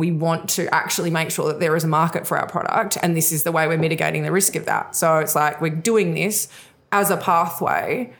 [0.00, 3.16] we want to actually make sure that there is a market for our product and
[3.16, 4.96] this is the way we're mitigating the risk of that.
[4.96, 6.48] So it's like we're doing this
[6.90, 8.12] as a pathway,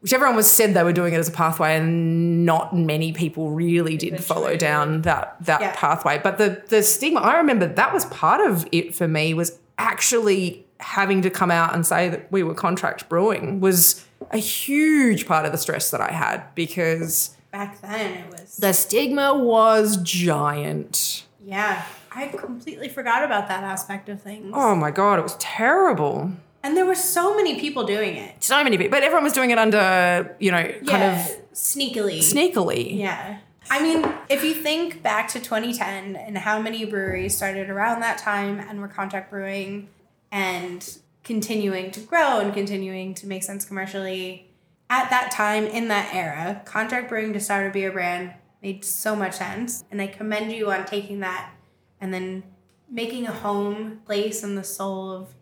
[0.00, 3.50] which everyone was said they were doing it as a pathway and not many people
[3.50, 5.74] really did follow down that that Yeah.
[5.76, 6.18] pathway.
[6.22, 10.64] But the the stigma, I remember that was part of it for me was actually
[10.80, 15.44] having to come out and say that we were contract brewing was a huge part
[15.46, 18.56] of the stress that I had because Back then, it was.
[18.56, 21.23] the stigma was giant.
[21.44, 21.84] Yeah.
[22.12, 24.52] I completely forgot about that aspect of things.
[24.54, 26.32] Oh my god, it was terrible.
[26.62, 28.42] And there were so many people doing it.
[28.42, 31.20] So many people, but everyone was doing it under, you know, kind Yeah.
[31.26, 32.18] of sneakily.
[32.20, 32.98] sneakily.
[32.98, 33.38] Yeah.
[33.70, 38.18] I mean, if you think back to 2010 and how many breweries started around that
[38.18, 39.88] time and were contract brewing
[40.32, 44.50] and continuing to grow and continuing to make sense commercially,
[44.90, 48.32] at that time in that era, contract brewing to start a beer brand
[48.64, 49.84] made so much sense.
[49.90, 51.52] And I commend you on taking that
[52.00, 52.42] and then
[52.90, 55.34] making a home place in the soul of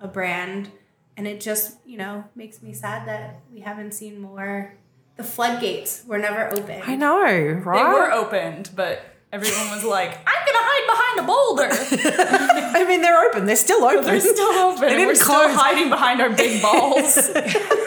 [0.00, 0.70] a brand.
[1.16, 4.74] And it just, you know, makes me sad that we haven't seen more.
[5.16, 6.80] The floodgates were never open.
[6.86, 7.62] I know, right?
[7.76, 11.68] They were opened, but everyone was like, I'm gonna hide behind a boulder.
[12.78, 13.44] I mean, they're open.
[13.44, 14.04] They're still open.
[14.04, 14.80] They're still open.
[14.80, 17.16] They and didn't We're still hiding behind our big balls.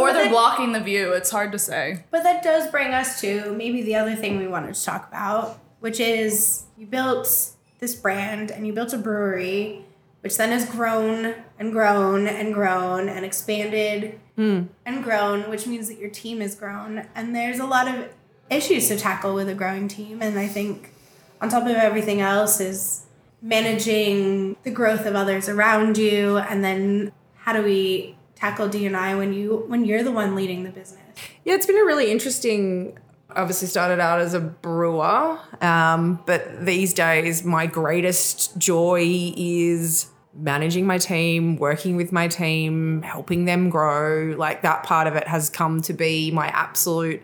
[0.00, 1.12] or they're blocking the view.
[1.12, 2.04] It's hard to say.
[2.10, 5.58] But that does bring us to maybe the other thing we wanted to talk about,
[5.80, 9.84] which is you built this brand and you built a brewery,
[10.20, 14.62] which then has grown and grown and grown and expanded hmm.
[14.84, 17.06] and grown, which means that your team has grown.
[17.14, 18.08] And there's a lot of
[18.50, 20.20] issues to tackle with a growing team.
[20.22, 20.92] And I think
[21.40, 23.06] on top of everything else is
[23.42, 29.32] managing the growth of others around you and then how do we tackle D&I when
[29.32, 31.00] you when you're the one leading the business.
[31.44, 32.98] Yeah, it's been a really interesting.
[33.36, 40.84] Obviously, started out as a brewer, um, but these days, my greatest joy is managing
[40.84, 44.34] my team, working with my team, helping them grow.
[44.36, 47.22] Like that part of it has come to be my absolute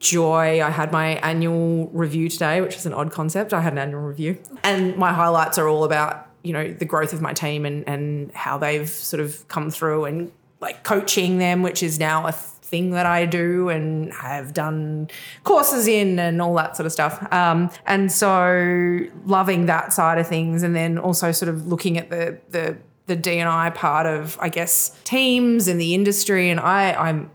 [0.00, 0.62] joy.
[0.62, 3.52] I had my annual review today, which is an odd concept.
[3.52, 7.12] I had an annual review, and my highlights are all about you know the growth
[7.12, 11.62] of my team and and how they've sort of come through and like coaching them,
[11.62, 15.08] which is now a thing that I do and have done
[15.44, 17.32] courses in and all that sort of stuff.
[17.32, 22.08] Um, and so loving that side of things, and then also sort of looking at
[22.08, 26.58] the the the D and I part of I guess teams and the industry, and
[26.58, 27.30] I I'm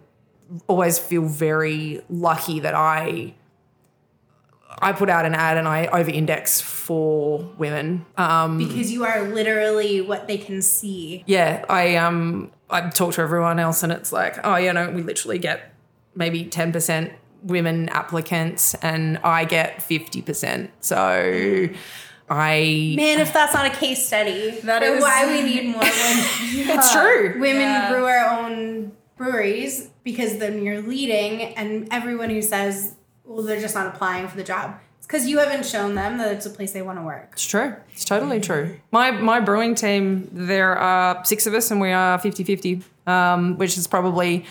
[0.67, 3.35] always feel very lucky that I
[4.81, 8.05] I put out an ad and I over index for women.
[8.17, 11.23] Um, because you are literally what they can see.
[11.27, 15.01] yeah, I um I talk to everyone else and it's like, oh you know, we
[15.03, 15.73] literally get
[16.15, 17.11] maybe 10%
[17.43, 20.69] women applicants and I get 50%.
[20.79, 21.69] So
[22.29, 25.89] I Man, if that's not a case study that is why we need more women,
[26.77, 27.33] it's true.
[27.39, 27.93] women Yeah.
[27.93, 33.87] our own breweries because then you're leading, and everyone who says, well, they're just not
[33.87, 36.81] applying for the job, it's because you haven't shown them that it's a place they
[36.81, 37.29] want to work.
[37.33, 37.75] It's true.
[37.91, 38.79] It's totally true.
[38.91, 43.77] My my brewing team, there are six of us and we are 50-50, um, which
[43.77, 44.45] is probably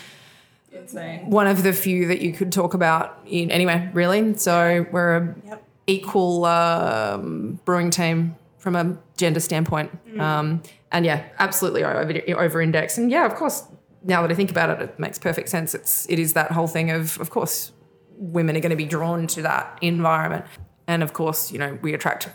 [0.71, 1.29] Insane.
[1.29, 4.35] one of the few that you could talk about in anyway, really.
[4.37, 5.63] So we're a Yep.
[5.87, 9.91] equal um, brewing team from a gender standpoint.
[10.19, 12.97] Um, and yeah, absolutely over, over index.
[12.97, 13.63] And yeah, of course,
[14.03, 15.73] now that I think about it, it makes perfect sense.
[15.73, 17.71] It's it is that whole thing of of course
[18.17, 20.45] women are going to be drawn to that environment.
[20.87, 22.29] And of course, you know, we attract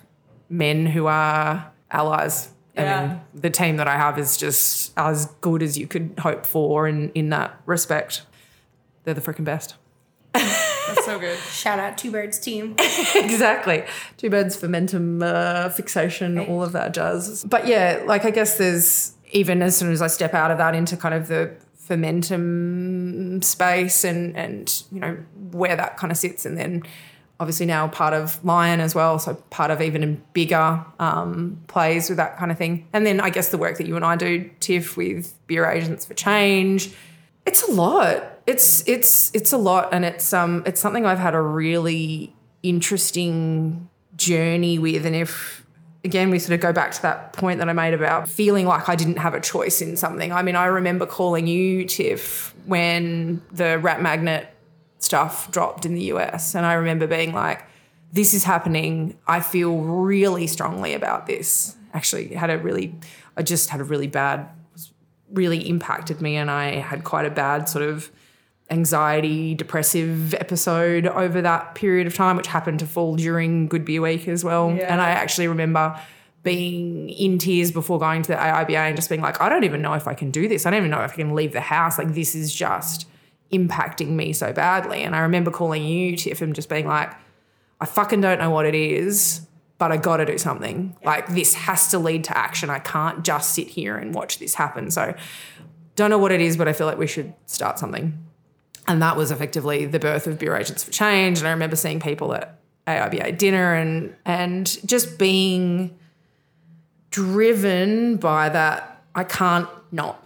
[0.49, 2.51] men who are allies.
[2.77, 3.07] I Yeah.
[3.07, 6.87] mean, the team that I have is just as good as you could hope for
[6.89, 8.23] in, in that respect.
[9.05, 9.75] They're the freaking best.
[10.33, 11.39] That's so good.
[11.53, 12.75] Shout out Two Birds team.
[13.15, 13.85] exactly.
[14.17, 17.45] Two birds, fermentum, uh, fixation, all of that jazz.
[17.45, 20.75] But yeah, like I guess there's even as soon as I step out of that
[20.75, 21.55] into kind of the
[21.89, 25.17] fermentum space and and you know
[25.51, 26.83] where that kind of sits, and then
[27.41, 32.19] obviously now part of Lion as well, so part of even bigger um, plays with
[32.19, 32.87] that kind of thing.
[32.93, 36.05] And then I guess the work that you and I do, Tiff, with Beer Agents
[36.05, 36.93] for Change,
[37.47, 38.41] it's a lot.
[38.47, 43.89] It's it's it's a lot, and it's um it's something I've had a really interesting
[44.17, 45.07] journey with.
[45.07, 45.65] And if
[46.05, 48.89] again we sort of go back to that point that I made about feeling like
[48.89, 50.33] I didn't have a choice in something.
[50.33, 54.49] I mean, I remember calling you, Tiff, when the Rat Magnet
[54.99, 57.65] stuff dropped in the US, and I remember being like,
[58.13, 59.17] "This is happening.
[59.27, 62.95] I feel really strongly about this." Actually, had a really,
[63.37, 64.49] I just had a really bad
[65.33, 68.11] really impacted me and I had quite a bad sort of
[68.71, 74.03] anxiety, depressive episode over that period of time, which happened to fall during Good Beer
[74.03, 74.73] Week as well.
[74.73, 74.93] Yeah.
[74.93, 75.99] And I actually remember
[76.43, 79.83] being in tears before going to the AIBA and just being like, I don't even
[79.83, 80.67] know if I can do this.
[80.67, 81.99] I don't even know if I can leave the house.
[81.99, 83.07] Like this is just
[83.53, 85.03] impacting me so badly.
[85.03, 87.13] And I remember calling you, Tiff, and just being like,
[87.81, 89.47] I fucking don't know what it is,
[89.79, 90.97] but I got to do something.
[91.05, 92.71] Like this has to lead to action.
[92.71, 94.91] I can't just sit here and watch this happen.
[94.91, 95.15] So
[95.97, 98.27] don't know what it is, but I feel like we should start something.
[98.89, 101.39] And that was effectively the birth of Beer Agents for Change.
[101.39, 105.97] And I remember seeing people at AIBA dinner and and just being
[107.11, 109.05] driven by that.
[109.15, 110.25] I can't not.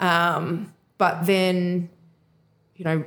[0.00, 1.88] Um, but then,
[2.74, 3.04] you know,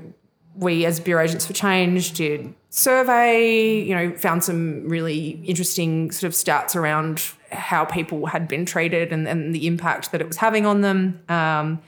[0.56, 6.32] we as Beer Agents for Change did survey, you know, found some really interesting sort
[6.32, 7.22] of stats around
[7.52, 11.22] how people had been treated and, and the impact that it was having on them,
[11.28, 11.82] um,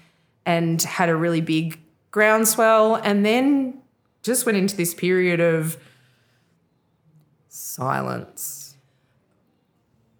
[0.45, 1.79] and had a really big
[2.15, 3.77] groundswell, and then
[4.23, 5.77] just went into this period of
[7.49, 8.77] silence.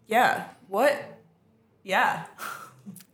[0.06, 0.44] Yeah.
[0.68, 1.22] What?
[1.84, 2.26] Yeah.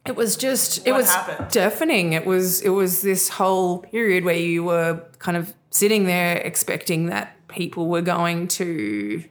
[0.08, 1.52] It was just it What was happened?
[1.52, 2.14] deafening.
[2.14, 7.06] It was it was this whole period where you were kind of sitting there expecting
[7.06, 9.24] that people were going to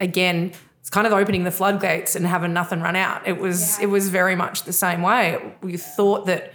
[0.00, 3.28] again it's kind of opening the floodgates and having nothing run out.
[3.28, 5.38] It was it was very much the same way.
[5.62, 6.54] You thought that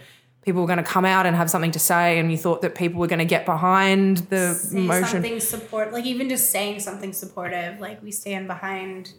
[0.50, 2.74] people were going to come out and have something to say and you thought that
[2.74, 5.06] people were going to get behind the Say motion.
[5.22, 9.12] something support, like even just saying something supportive, like we stand behind.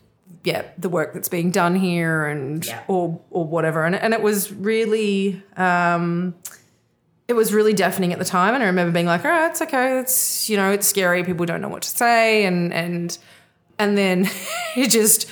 [0.43, 2.83] yeah, the work that's being done here and Yeah.
[2.87, 3.85] or or whatever.
[3.85, 6.35] And and it was really um
[7.29, 8.53] it was really deafening at the time.
[8.55, 9.99] And I remember being like, all right, it's okay.
[9.99, 11.23] It's you know, it's scary.
[11.23, 13.17] People don't know what to say and and
[13.79, 14.29] and then
[14.75, 15.27] it just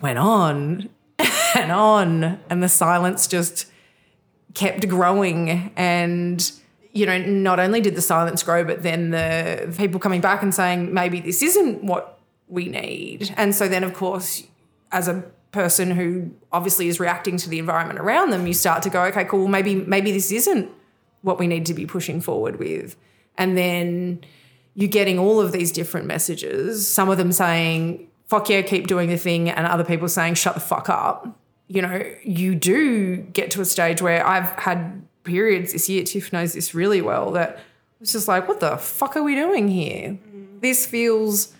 [0.00, 0.88] went on
[1.54, 3.66] and on and the silence just
[4.56, 6.50] kept growing and
[6.92, 10.54] you know not only did the silence grow but then the people coming back and
[10.54, 13.34] saying maybe this isn't what we need.
[13.36, 14.44] And so then of course
[14.90, 18.90] as a person who obviously is reacting to the environment around them you start to
[18.90, 20.70] go okay cool maybe maybe this isn't
[21.20, 22.96] what we need to be pushing forward with.
[23.36, 24.24] And then
[24.74, 29.10] you're getting all of these different messages some of them saying fuck yeah keep doing
[29.10, 31.38] the thing and other people saying shut the fuck up
[31.68, 36.32] you know, you do get to a stage where I've had periods this year, Tiff
[36.32, 37.58] knows this really well, that
[38.00, 40.10] it's just like, what the fuck are we doing here?
[40.10, 40.60] Mm.
[40.60, 41.52] This feels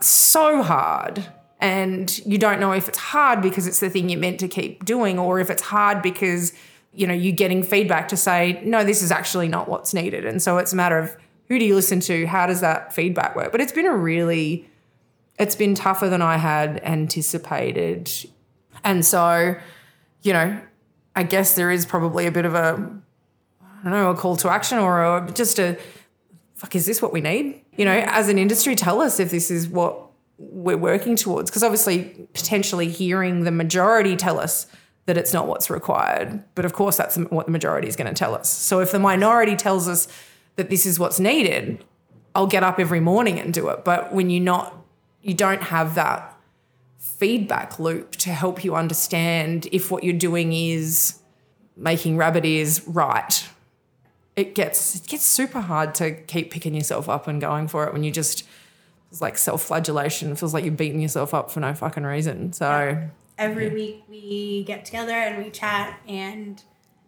[0.00, 1.26] so hard.
[1.60, 4.84] And you don't know if it's hard because it's the thing you're meant to keep
[4.84, 6.52] doing, or if it's hard because,
[6.92, 10.24] you know, you're getting feedback to say, no, this is actually not what's needed.
[10.24, 11.16] And so it's a matter of
[11.48, 12.26] who do you listen to?
[12.26, 13.52] How does that feedback work?
[13.52, 14.68] But it's been a really,
[15.38, 18.10] it's been tougher than I had anticipated
[18.86, 19.56] and so,
[20.22, 20.60] you know,
[21.16, 22.74] I guess there is probably a bit of a,
[23.60, 25.76] I don't know, a call to action or a, just a,
[26.54, 27.62] fuck, is this what we need?
[27.76, 30.06] You know, as an industry, tell us if this is what
[30.38, 31.50] we're working towards.
[31.50, 34.68] Because obviously, potentially hearing the majority tell us
[35.06, 36.44] that it's not what's required.
[36.54, 38.48] But of course, that's what the majority is going to tell us.
[38.48, 40.06] So if the minority tells us
[40.54, 41.84] that this is what's needed,
[42.36, 43.84] I'll get up every morning and do it.
[43.84, 44.76] But when you're not,
[45.22, 46.35] you don't have that
[47.18, 51.18] feedback loop to help you understand if what you're doing is
[51.76, 53.48] making rabbit ears right.
[54.34, 57.92] It gets it gets super hard to keep picking yourself up and going for it
[57.92, 58.44] when you just
[59.10, 60.32] it's like self-flagellation.
[60.32, 62.52] It feels like you're beating yourself up for no fucking reason.
[62.52, 66.62] So Every week we get together and we chat and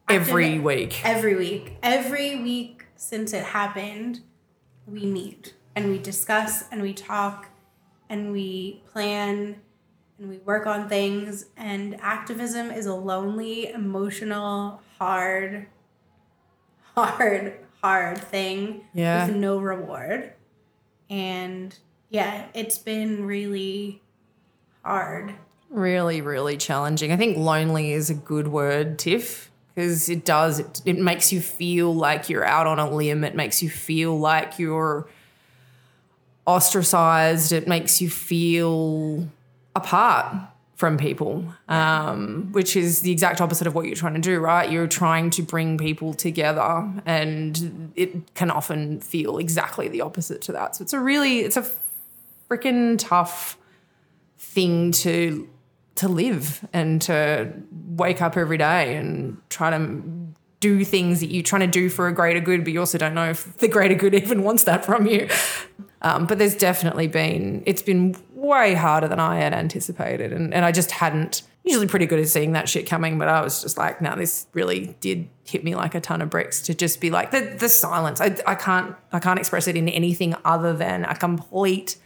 [0.09, 1.05] every week.
[1.05, 4.21] every week, every week since it happened,
[4.87, 7.49] we meet and we discuss and we talk
[8.09, 9.61] and we plan
[10.19, 11.47] and we work on things.
[11.57, 15.67] And activism is a lonely, emotional, hard,
[16.95, 19.27] hard, hard thing Yeah.
[19.27, 20.33] with no reward.
[21.09, 21.77] And
[22.11, 24.03] yeah, it's been really
[24.85, 25.35] hard.
[25.71, 27.13] Really, really challenging.
[27.13, 31.41] I think lonely is a good word, Tiff, because it does, it, it makes you
[31.41, 33.23] feel like you're out on a limb.
[33.23, 35.07] It makes you feel like you're
[36.47, 37.53] ostracized.
[37.53, 39.29] It makes you feel
[39.79, 40.35] apart
[40.77, 44.71] from people, um, which is the exact opposite of what you're trying to do, right?
[44.71, 50.53] You're trying to bring people together, and it can often feel exactly the opposite to
[50.53, 50.77] that.
[50.77, 51.67] So it's a really, it's a
[52.49, 53.59] freaking tough
[54.39, 55.49] thing to
[55.97, 57.53] to live and to
[57.97, 60.01] wake up every day and try to
[60.61, 63.15] do things that you're trying to do for a greater good, but you also don't
[63.15, 65.29] know if the greater good even wants that from you.
[66.03, 70.33] Um, but there's definitely been, it's been way harder than I had anticipated.
[70.33, 73.43] And, and I just hadn't, usually pretty good at seeing that shit coming, but I
[73.43, 76.75] was just like, no, this really did hit me like a ton of bricks to
[76.75, 78.21] just be like, the, the silence.
[78.21, 81.97] I, I can't, I can't express it in anything other than a complete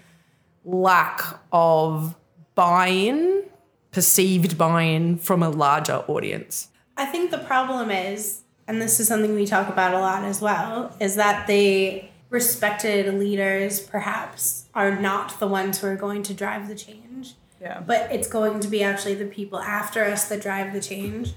[0.64, 1.22] lack
[1.53, 2.16] of
[2.55, 3.45] buy-in,
[3.93, 6.68] perceived buy-in from a larger audience.
[6.97, 10.41] I think the problem is, and this is something we talk about a lot as
[10.41, 16.35] well, is that the respected leaders perhaps are not the ones who are going to
[16.35, 17.35] drive the change.
[17.61, 17.81] Yeah.
[17.81, 21.33] but it's going to be actually the people after us that drive the change.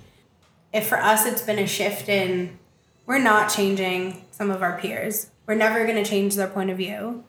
[0.73, 2.57] If for us it's been a shift in
[3.05, 5.29] we're not changing some of our peers.
[5.45, 7.23] We're never going to change their point of view.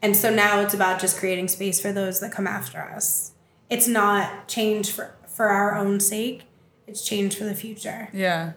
[0.00, 3.32] And so now it's about just creating space for those that come after us.
[3.68, 6.44] It's not change for for our own sake.
[6.86, 8.08] It's change for the future.
[8.12, 8.52] Yeah.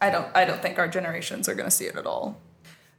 [0.00, 2.40] I don't I don't think our generations are going to see it at all.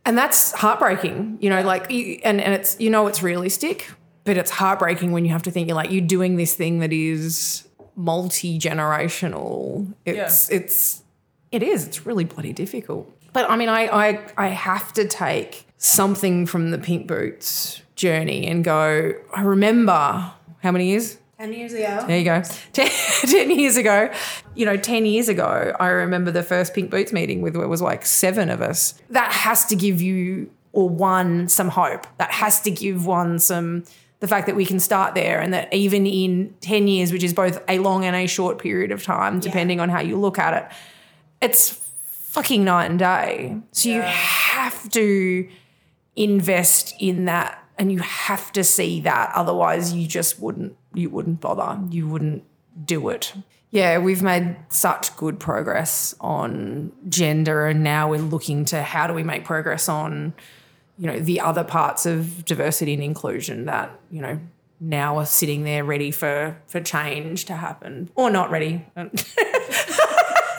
[0.06, 3.90] And that's heartbreaking, you know, like, you, and, and it's, you know, it's realistic,
[4.26, 6.92] but it's heartbreaking when you have to think you're like, you're doing this thing that
[6.92, 9.94] is multi generational.
[10.06, 11.04] It's, it's,
[11.52, 13.10] it is, it's really bloody difficult.
[13.32, 18.48] But I mean, I, I, I have to take something from the Pink Boots journey
[18.48, 20.32] and go, I remember
[20.62, 21.18] how many years?
[21.44, 22.06] 10 years ago.
[22.08, 22.42] There you go.
[22.74, 24.10] Ten, 10 years ago,
[24.56, 27.82] you know, 10 years ago, I remember the first Pink Boots meeting with it was
[27.82, 28.94] like seven of us.
[29.10, 32.08] That has to give you, or one, some hope.
[32.18, 33.84] That has to give one some,
[34.22, 37.34] the fact that we can start there and that even in 10 years, which is
[37.34, 40.54] both a long and a short period of time, depending on how you look at
[40.54, 40.72] it,
[41.42, 41.72] it's
[42.06, 43.58] fucking night and day.
[43.74, 45.50] So you have to
[46.16, 51.42] invest in that and you have to see that otherwise you just wouldn't you wouldn't
[51.42, 51.80] bother.
[51.90, 52.44] You wouldn't
[52.86, 53.34] do it.
[53.72, 59.14] Yeah we've made such good progress on gender and now we're looking to how do
[59.14, 60.34] we make progress on
[60.98, 64.40] you know the other parts of diversity and inclusion that you know
[64.84, 68.10] now are sitting there ready for for change to happen.
[68.16, 68.86] Or not ready.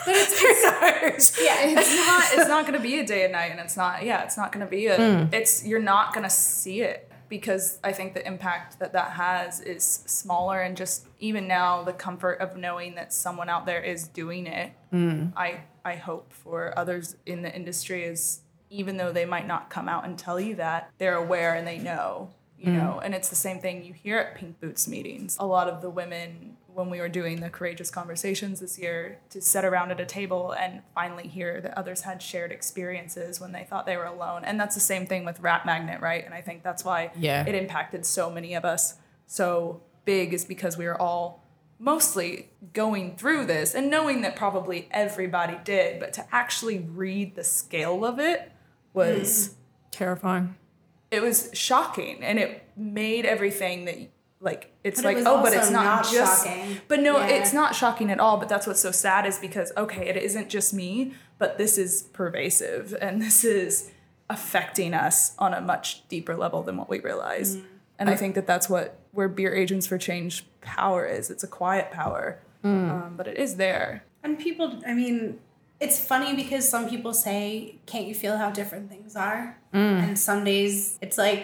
[0.05, 1.39] But it's who knows?
[1.41, 1.79] Yeah.
[1.79, 4.23] it's not it's not going to be a day and night and it's not yeah
[4.23, 5.33] it's not going to be a hmm.
[5.33, 9.61] it's you're not going to see it because i think the impact that that has
[9.61, 14.07] is smaller and just even now the comfort of knowing that someone out there is
[14.07, 15.31] doing it mm.
[15.35, 19.87] i i hope for others in the industry is even though they might not come
[19.87, 22.77] out and tell you that they're aware and they know you mm.
[22.77, 25.37] know and it's the same thing you hear at pink boots meetings.
[25.39, 29.41] A lot of the women when we were doing the courageous conversations this year to
[29.41, 33.63] sit around at a table and finally hear that others had shared experiences when they
[33.63, 34.43] thought they were alone.
[34.43, 36.25] And that's the same thing with rat magnet right?
[36.25, 37.45] And i think that's why Yeah.
[37.47, 38.95] it impacted so many of us.
[39.25, 41.45] So big is because we were all
[41.79, 47.43] mostly going through this and knowing that probably everybody did but to actually read the
[47.43, 48.51] scale of it
[48.93, 49.55] was
[49.91, 50.55] terrifying.
[51.09, 53.97] It was shocking and it made everything that
[54.45, 56.77] like it's But it like was oh but it's not, not just shocking.
[56.87, 57.27] but no Yeah.
[57.37, 60.47] it's not shocking at all but that's what's so sad is because okay it isn't
[60.49, 63.91] just me but this is pervasive and this is
[64.29, 67.63] affecting us on a much deeper level than what we realize Mm.
[67.99, 71.47] and i think that that's what where beer agents for change power is it's a
[71.47, 75.37] quiet power um, but it is there And people, I mean,
[75.79, 79.41] it's funny because some people say, "Can't you feel how different things are?"
[79.71, 81.43] And some days it's like,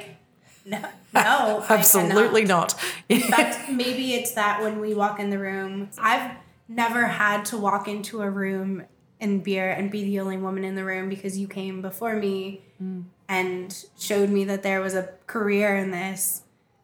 [0.72, 2.74] no, no, absolutely not.
[3.10, 6.32] In fact, maybe it's that when we walk in the room, I've
[6.68, 8.86] never had to walk into a room
[9.20, 12.62] in beer and be the only woman in the room because you came before me
[12.82, 13.04] mm.
[13.28, 16.44] and showed me that there was a career in this.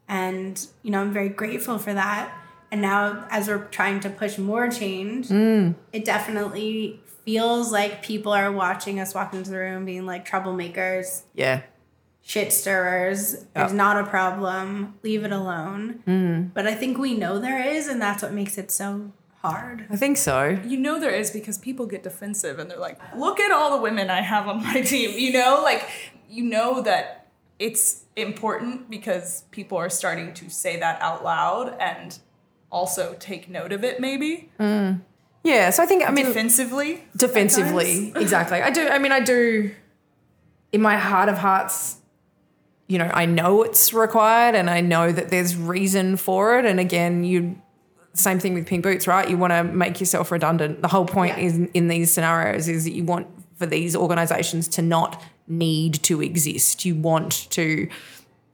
[0.09, 2.33] And, you know, I'm very grateful for that.
[2.69, 5.73] And now, as we're trying to push more change, mm.
[5.93, 11.23] it definitely feels like people are watching us walk into the room being like troublemakers,
[11.33, 11.61] yeah
[12.27, 13.45] shit stirrers.
[13.55, 14.95] There's not a problem.
[15.01, 16.01] Leave it alone.
[16.03, 16.43] Hmm.
[16.53, 19.85] But I think we know there is, and that's what makes it so hard.
[19.89, 20.59] i think so.
[20.65, 23.81] You know there is because people get defensive and they're like look at all the
[23.81, 25.61] women i have on my team you know?
[25.63, 25.87] Like
[26.27, 27.27] you know that
[27.59, 32.19] it's important because people are starting to say that out loud and
[32.71, 34.49] also take note of it maybe.
[34.59, 34.93] Hmm.
[35.43, 37.03] Yeah so i think i mean defensively?
[37.15, 38.61] defensively exactly.
[38.61, 39.71] I do i mean i do
[40.73, 41.97] in my heart of hearts
[42.87, 46.65] you know i know it's required and i know that there's reason for it.
[46.65, 47.61] And again you
[48.13, 49.29] same thing with pink boots right?
[49.29, 50.81] You want to make yourself redundant.
[50.81, 51.43] The whole point Yeah.
[51.45, 53.27] is in these scenarios is that you want
[53.57, 56.83] for these organizations to not need to exist.
[56.83, 57.87] You want to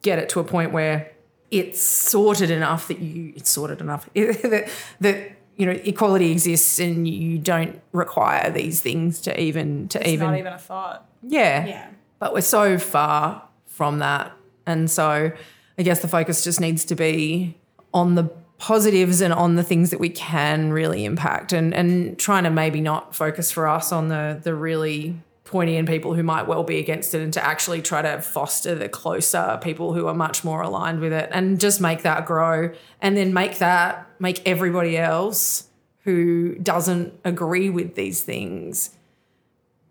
[0.02, 1.12] get it to a point where
[1.50, 4.70] it's sorted enough that you it's sorted enough that
[5.00, 10.10] that you know equality exists and you don't require these things to even to it's
[10.10, 11.08] even, not even a thought.
[11.22, 11.66] Yeah.
[11.66, 11.88] Yeah.
[12.20, 14.32] but we're so far from that.
[14.66, 15.32] And so
[15.78, 17.58] i guess the focus just needs to be
[17.94, 18.24] on the
[18.58, 22.80] positives and on the things that we can really impact and and trying to maybe
[22.80, 26.80] not focus for us on the the really pointy end people who might well be
[26.80, 30.62] against it and to actually try to foster the closer people who are much more
[30.62, 32.72] aligned with it and just make that grow
[33.02, 35.68] and then make that make everybody else
[36.04, 38.92] who doesn't agree with these things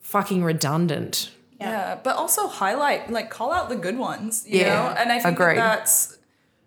[0.00, 1.30] fucking redundant
[1.62, 1.98] yeah.
[2.02, 5.38] but also highlight like call out the good ones you Yeah, know and i think
[5.38, 6.18] that that's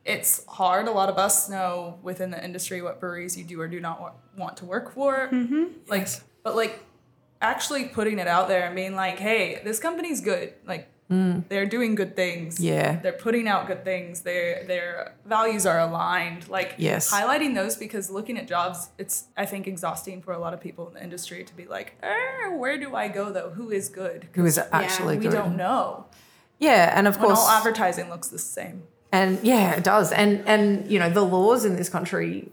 [0.06, 0.88] it's hard.
[0.88, 4.16] A lot of us know within the industry what breweries you do or do not
[4.38, 5.30] want to work for.
[5.32, 5.64] Mm-hmm.
[5.88, 6.08] Like,
[6.44, 6.84] but like
[7.42, 10.54] actually putting it out there and being like, hey, this company's good.
[10.66, 12.60] Like, they're doing good things.
[12.60, 13.00] Yeah.
[13.00, 14.22] They're putting out good things.
[14.22, 16.50] Their their values are aligned.
[16.50, 17.12] Like Yes.
[17.12, 20.88] highlighting those because looking at jobs, it's I think exhausting for a lot of people
[20.88, 23.52] in the industry to be like, er, where do I go though?
[23.52, 24.28] Who is good?
[24.34, 25.34] Who is actually we good?
[25.34, 26.06] We don't know.
[26.58, 28.84] Yeah, and of When course, all advertising looks the same.
[29.12, 30.12] and yeah, it does.
[30.12, 32.50] And and you know, the laws in this country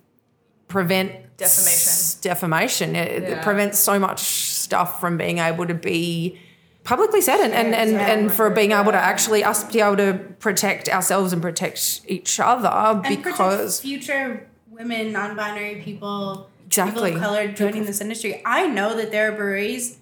[0.68, 1.72] prevent Defamation.
[1.72, 2.96] s- defamation.
[2.96, 6.38] It, it prevents so much stuff from being able to be
[6.84, 10.14] publicly said and, and, and, and for being able to actually us be able to
[10.40, 17.12] protect ourselves and protect each other and because future women, non-binary people, Exactly.
[17.12, 18.42] people of color joining this industry.
[18.44, 19.98] I know that there are breweries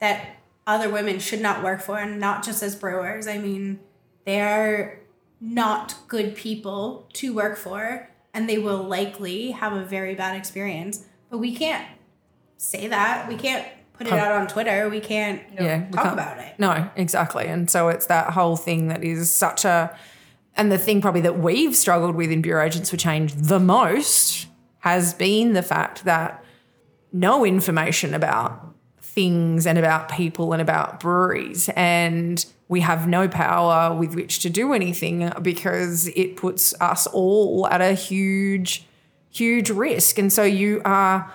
[0.00, 3.26] that other women should not work for, and not just as brewers.
[3.26, 3.80] I mean,
[4.24, 4.98] they are
[5.40, 11.04] not good people to work for, and they will likely have a very bad experience.
[11.30, 11.86] But we can't
[12.56, 13.28] say that.
[13.28, 14.88] We can't put it out on Twitter.
[14.88, 16.54] We can't yeah, we talk can't- about it.
[16.58, 17.46] No, exactly.
[17.46, 19.96] And so it's that whole thing that is such a,
[20.56, 24.46] and the thing probably that we've struggled with in Bureau Agents for Change the most
[24.80, 26.44] has been the fact that
[27.12, 31.70] no information about things and about people and about breweries.
[31.76, 37.66] And we have no power with which to do anything because it puts us all
[37.68, 38.84] at a huge,
[39.30, 40.18] huge risk.
[40.18, 41.32] And so you are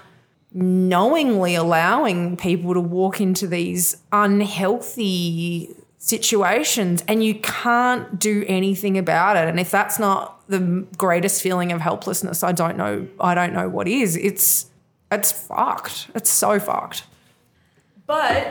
[0.54, 9.38] knowingly allowing people to walk into these unhealthy situations and you can't do anything about
[9.38, 9.48] it.
[9.48, 13.70] And if that's not the greatest feeling of helplessness i don't know i don't know
[13.70, 14.16] what is.
[14.16, 14.66] It's
[15.12, 16.08] it's fucked.
[16.16, 17.04] It's so fucked.
[18.08, 18.48] But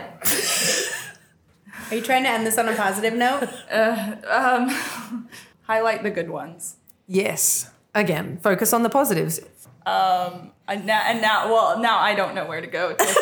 [1.91, 3.49] Are you trying to end this on a positive note?
[5.63, 6.77] highlight the good ones.
[7.09, 7.71] yes.
[7.95, 9.41] Again focus on the positives.
[9.87, 12.93] Um, and now, and now, well, now I don't know where to go.
[12.95, 13.15] to-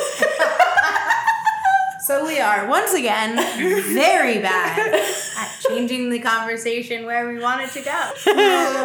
[2.00, 3.34] So we are once again
[3.92, 8.12] very bad at changing the conversation where we want it to go.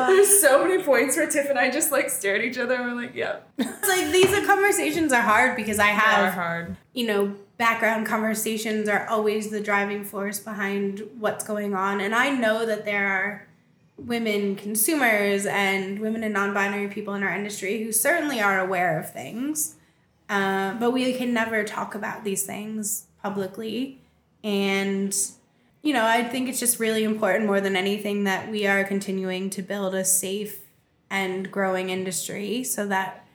[0.08, 2.86] There's so many points where Tiff and I just like stare at each other and
[2.86, 6.78] we're like, yeah, It's like these conversations are hard because I are have, hard.
[6.94, 12.02] you know, background conversations are always the driving force behind what's going on.
[12.02, 13.48] And I know that there are
[14.06, 19.00] women consumers and women and non binary people in our industry who certainly are aware
[19.00, 19.76] of things.
[20.30, 24.02] Uh, but we can never talk about these things publicly.
[24.44, 25.16] And,
[25.82, 29.50] you know, I think it's just really important more than anything that we are continuing
[29.52, 30.62] to build a safe
[31.10, 33.26] and growing industry so that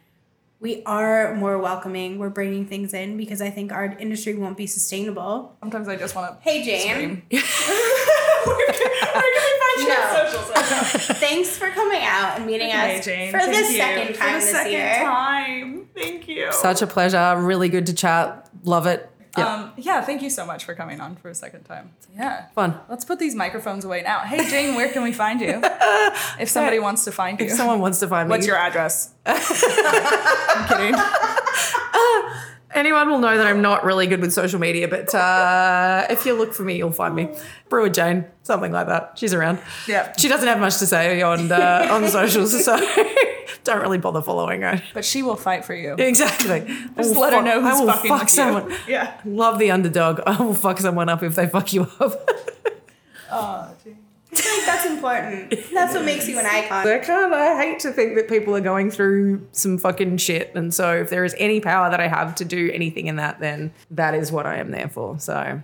[0.58, 2.18] we are more welcoming.
[2.18, 5.54] We're bringing things in because I think our industry won't be sustainable.
[5.60, 6.90] Sometimes I just want to Hey, Jane.
[6.90, 7.22] scream.
[8.46, 8.66] where
[9.76, 10.00] can we No.
[10.24, 11.18] on socials?
[11.18, 13.30] Thanks for coming out and meeting Hey, us Jane.
[13.30, 13.76] for the thank you.
[13.78, 14.94] second time for the this second year.
[15.02, 15.88] time.
[15.94, 16.52] Thank you.
[16.52, 20.46] such a pleasure really good to chat love it yeah Um, yeah, thank you so
[20.46, 21.90] much for coming on for a second time.
[22.14, 22.46] Yeah.
[22.54, 24.20] fun Let's put these microphones away now.
[24.20, 25.62] Hey, Jane, where can we find you?
[26.40, 27.46] If somebody wants to find you.
[27.46, 29.12] if someone wants to find me What's your address?
[29.26, 30.94] I'm kidding.
[32.76, 36.34] Anyone will know that I'm not really good with social media, but uh, if you
[36.34, 37.28] look for me, you'll find me.
[37.68, 39.12] Brewer Jane, something like that.
[39.16, 39.58] She's around.
[39.88, 40.12] Yeah.
[40.16, 42.76] She doesn't have much to say on uh, on socials, so
[43.64, 44.80] don't really bother following her.
[44.94, 45.94] But she will fight for you.
[45.98, 46.60] Exactly.
[46.96, 48.70] Just I let her know I who's will fucking fuck someone.
[48.70, 48.76] you.
[48.88, 49.20] Yeah.
[49.24, 50.20] Love the underdog.
[50.26, 52.30] I will fuck someone up if they fuck you up.
[53.28, 53.98] Oh, Jane.
[54.38, 55.72] I feel like that's important.
[55.72, 56.86] That's what makes you an icon.
[56.86, 57.32] I can't.
[57.32, 61.10] I hate to think that people are going through some fucking shit, and so if
[61.10, 64.30] there is any power that I have to do anything in that, then that is
[64.32, 65.18] what I am there for.
[65.18, 65.62] So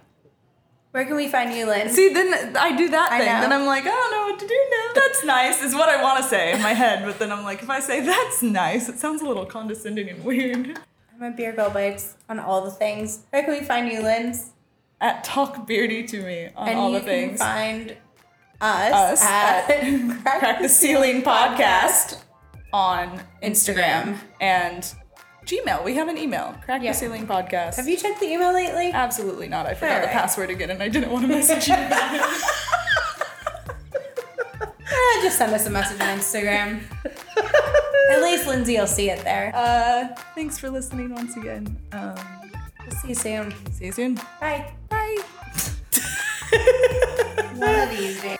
[0.93, 1.89] Where can we find you, Lynn?
[1.91, 3.27] See, then I do that I thing.
[3.33, 3.41] know.
[3.41, 5.01] Then I'm like, I don't know what to do now.
[5.01, 7.05] That's nice, is what I want to say in my head.
[7.05, 10.23] But then I'm like, if I say that's nice, it sounds a little condescending and
[10.25, 10.79] weird.
[11.15, 13.21] I'm a beer girl bites on all the things.
[13.31, 14.35] Where can we find you, Lynn?
[15.01, 17.31] At Talk Beardy to me on And all you the things.
[17.31, 17.97] can find
[18.63, 22.21] us, Us at, at Crack the Ceiling Podcast
[22.73, 24.83] on Instagram and
[25.45, 25.85] Gmail.
[25.85, 26.93] We have an email, Crack Yeah.
[26.93, 27.75] the Ceiling Podcast.
[27.77, 28.91] Have you checked the email lately?
[28.93, 29.67] Absolutely not.
[29.67, 32.23] I forgot the password again and I didn't want to message you about it.
[34.81, 36.81] Eh, just send us a message on Instagram.
[38.11, 39.51] At least Lindsay will see it there.
[39.55, 41.77] Uh, thanks for listening once again.
[41.93, 42.15] Um,
[42.85, 43.55] We'll see you soon.
[43.73, 44.15] see you soon.
[44.41, 44.73] Bye.
[44.89, 45.19] Bye.
[47.55, 48.39] One of these days.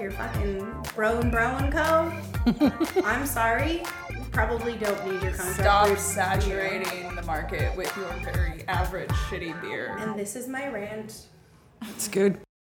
[0.00, 2.12] Your fucking bro and bro and co.
[3.04, 3.82] I'm sorry.
[4.10, 5.60] You probably don't need your contract.
[5.60, 9.96] Stop saturating the market with your very average shitty beer.
[9.98, 11.26] And this is my rant.
[11.82, 12.40] it's good.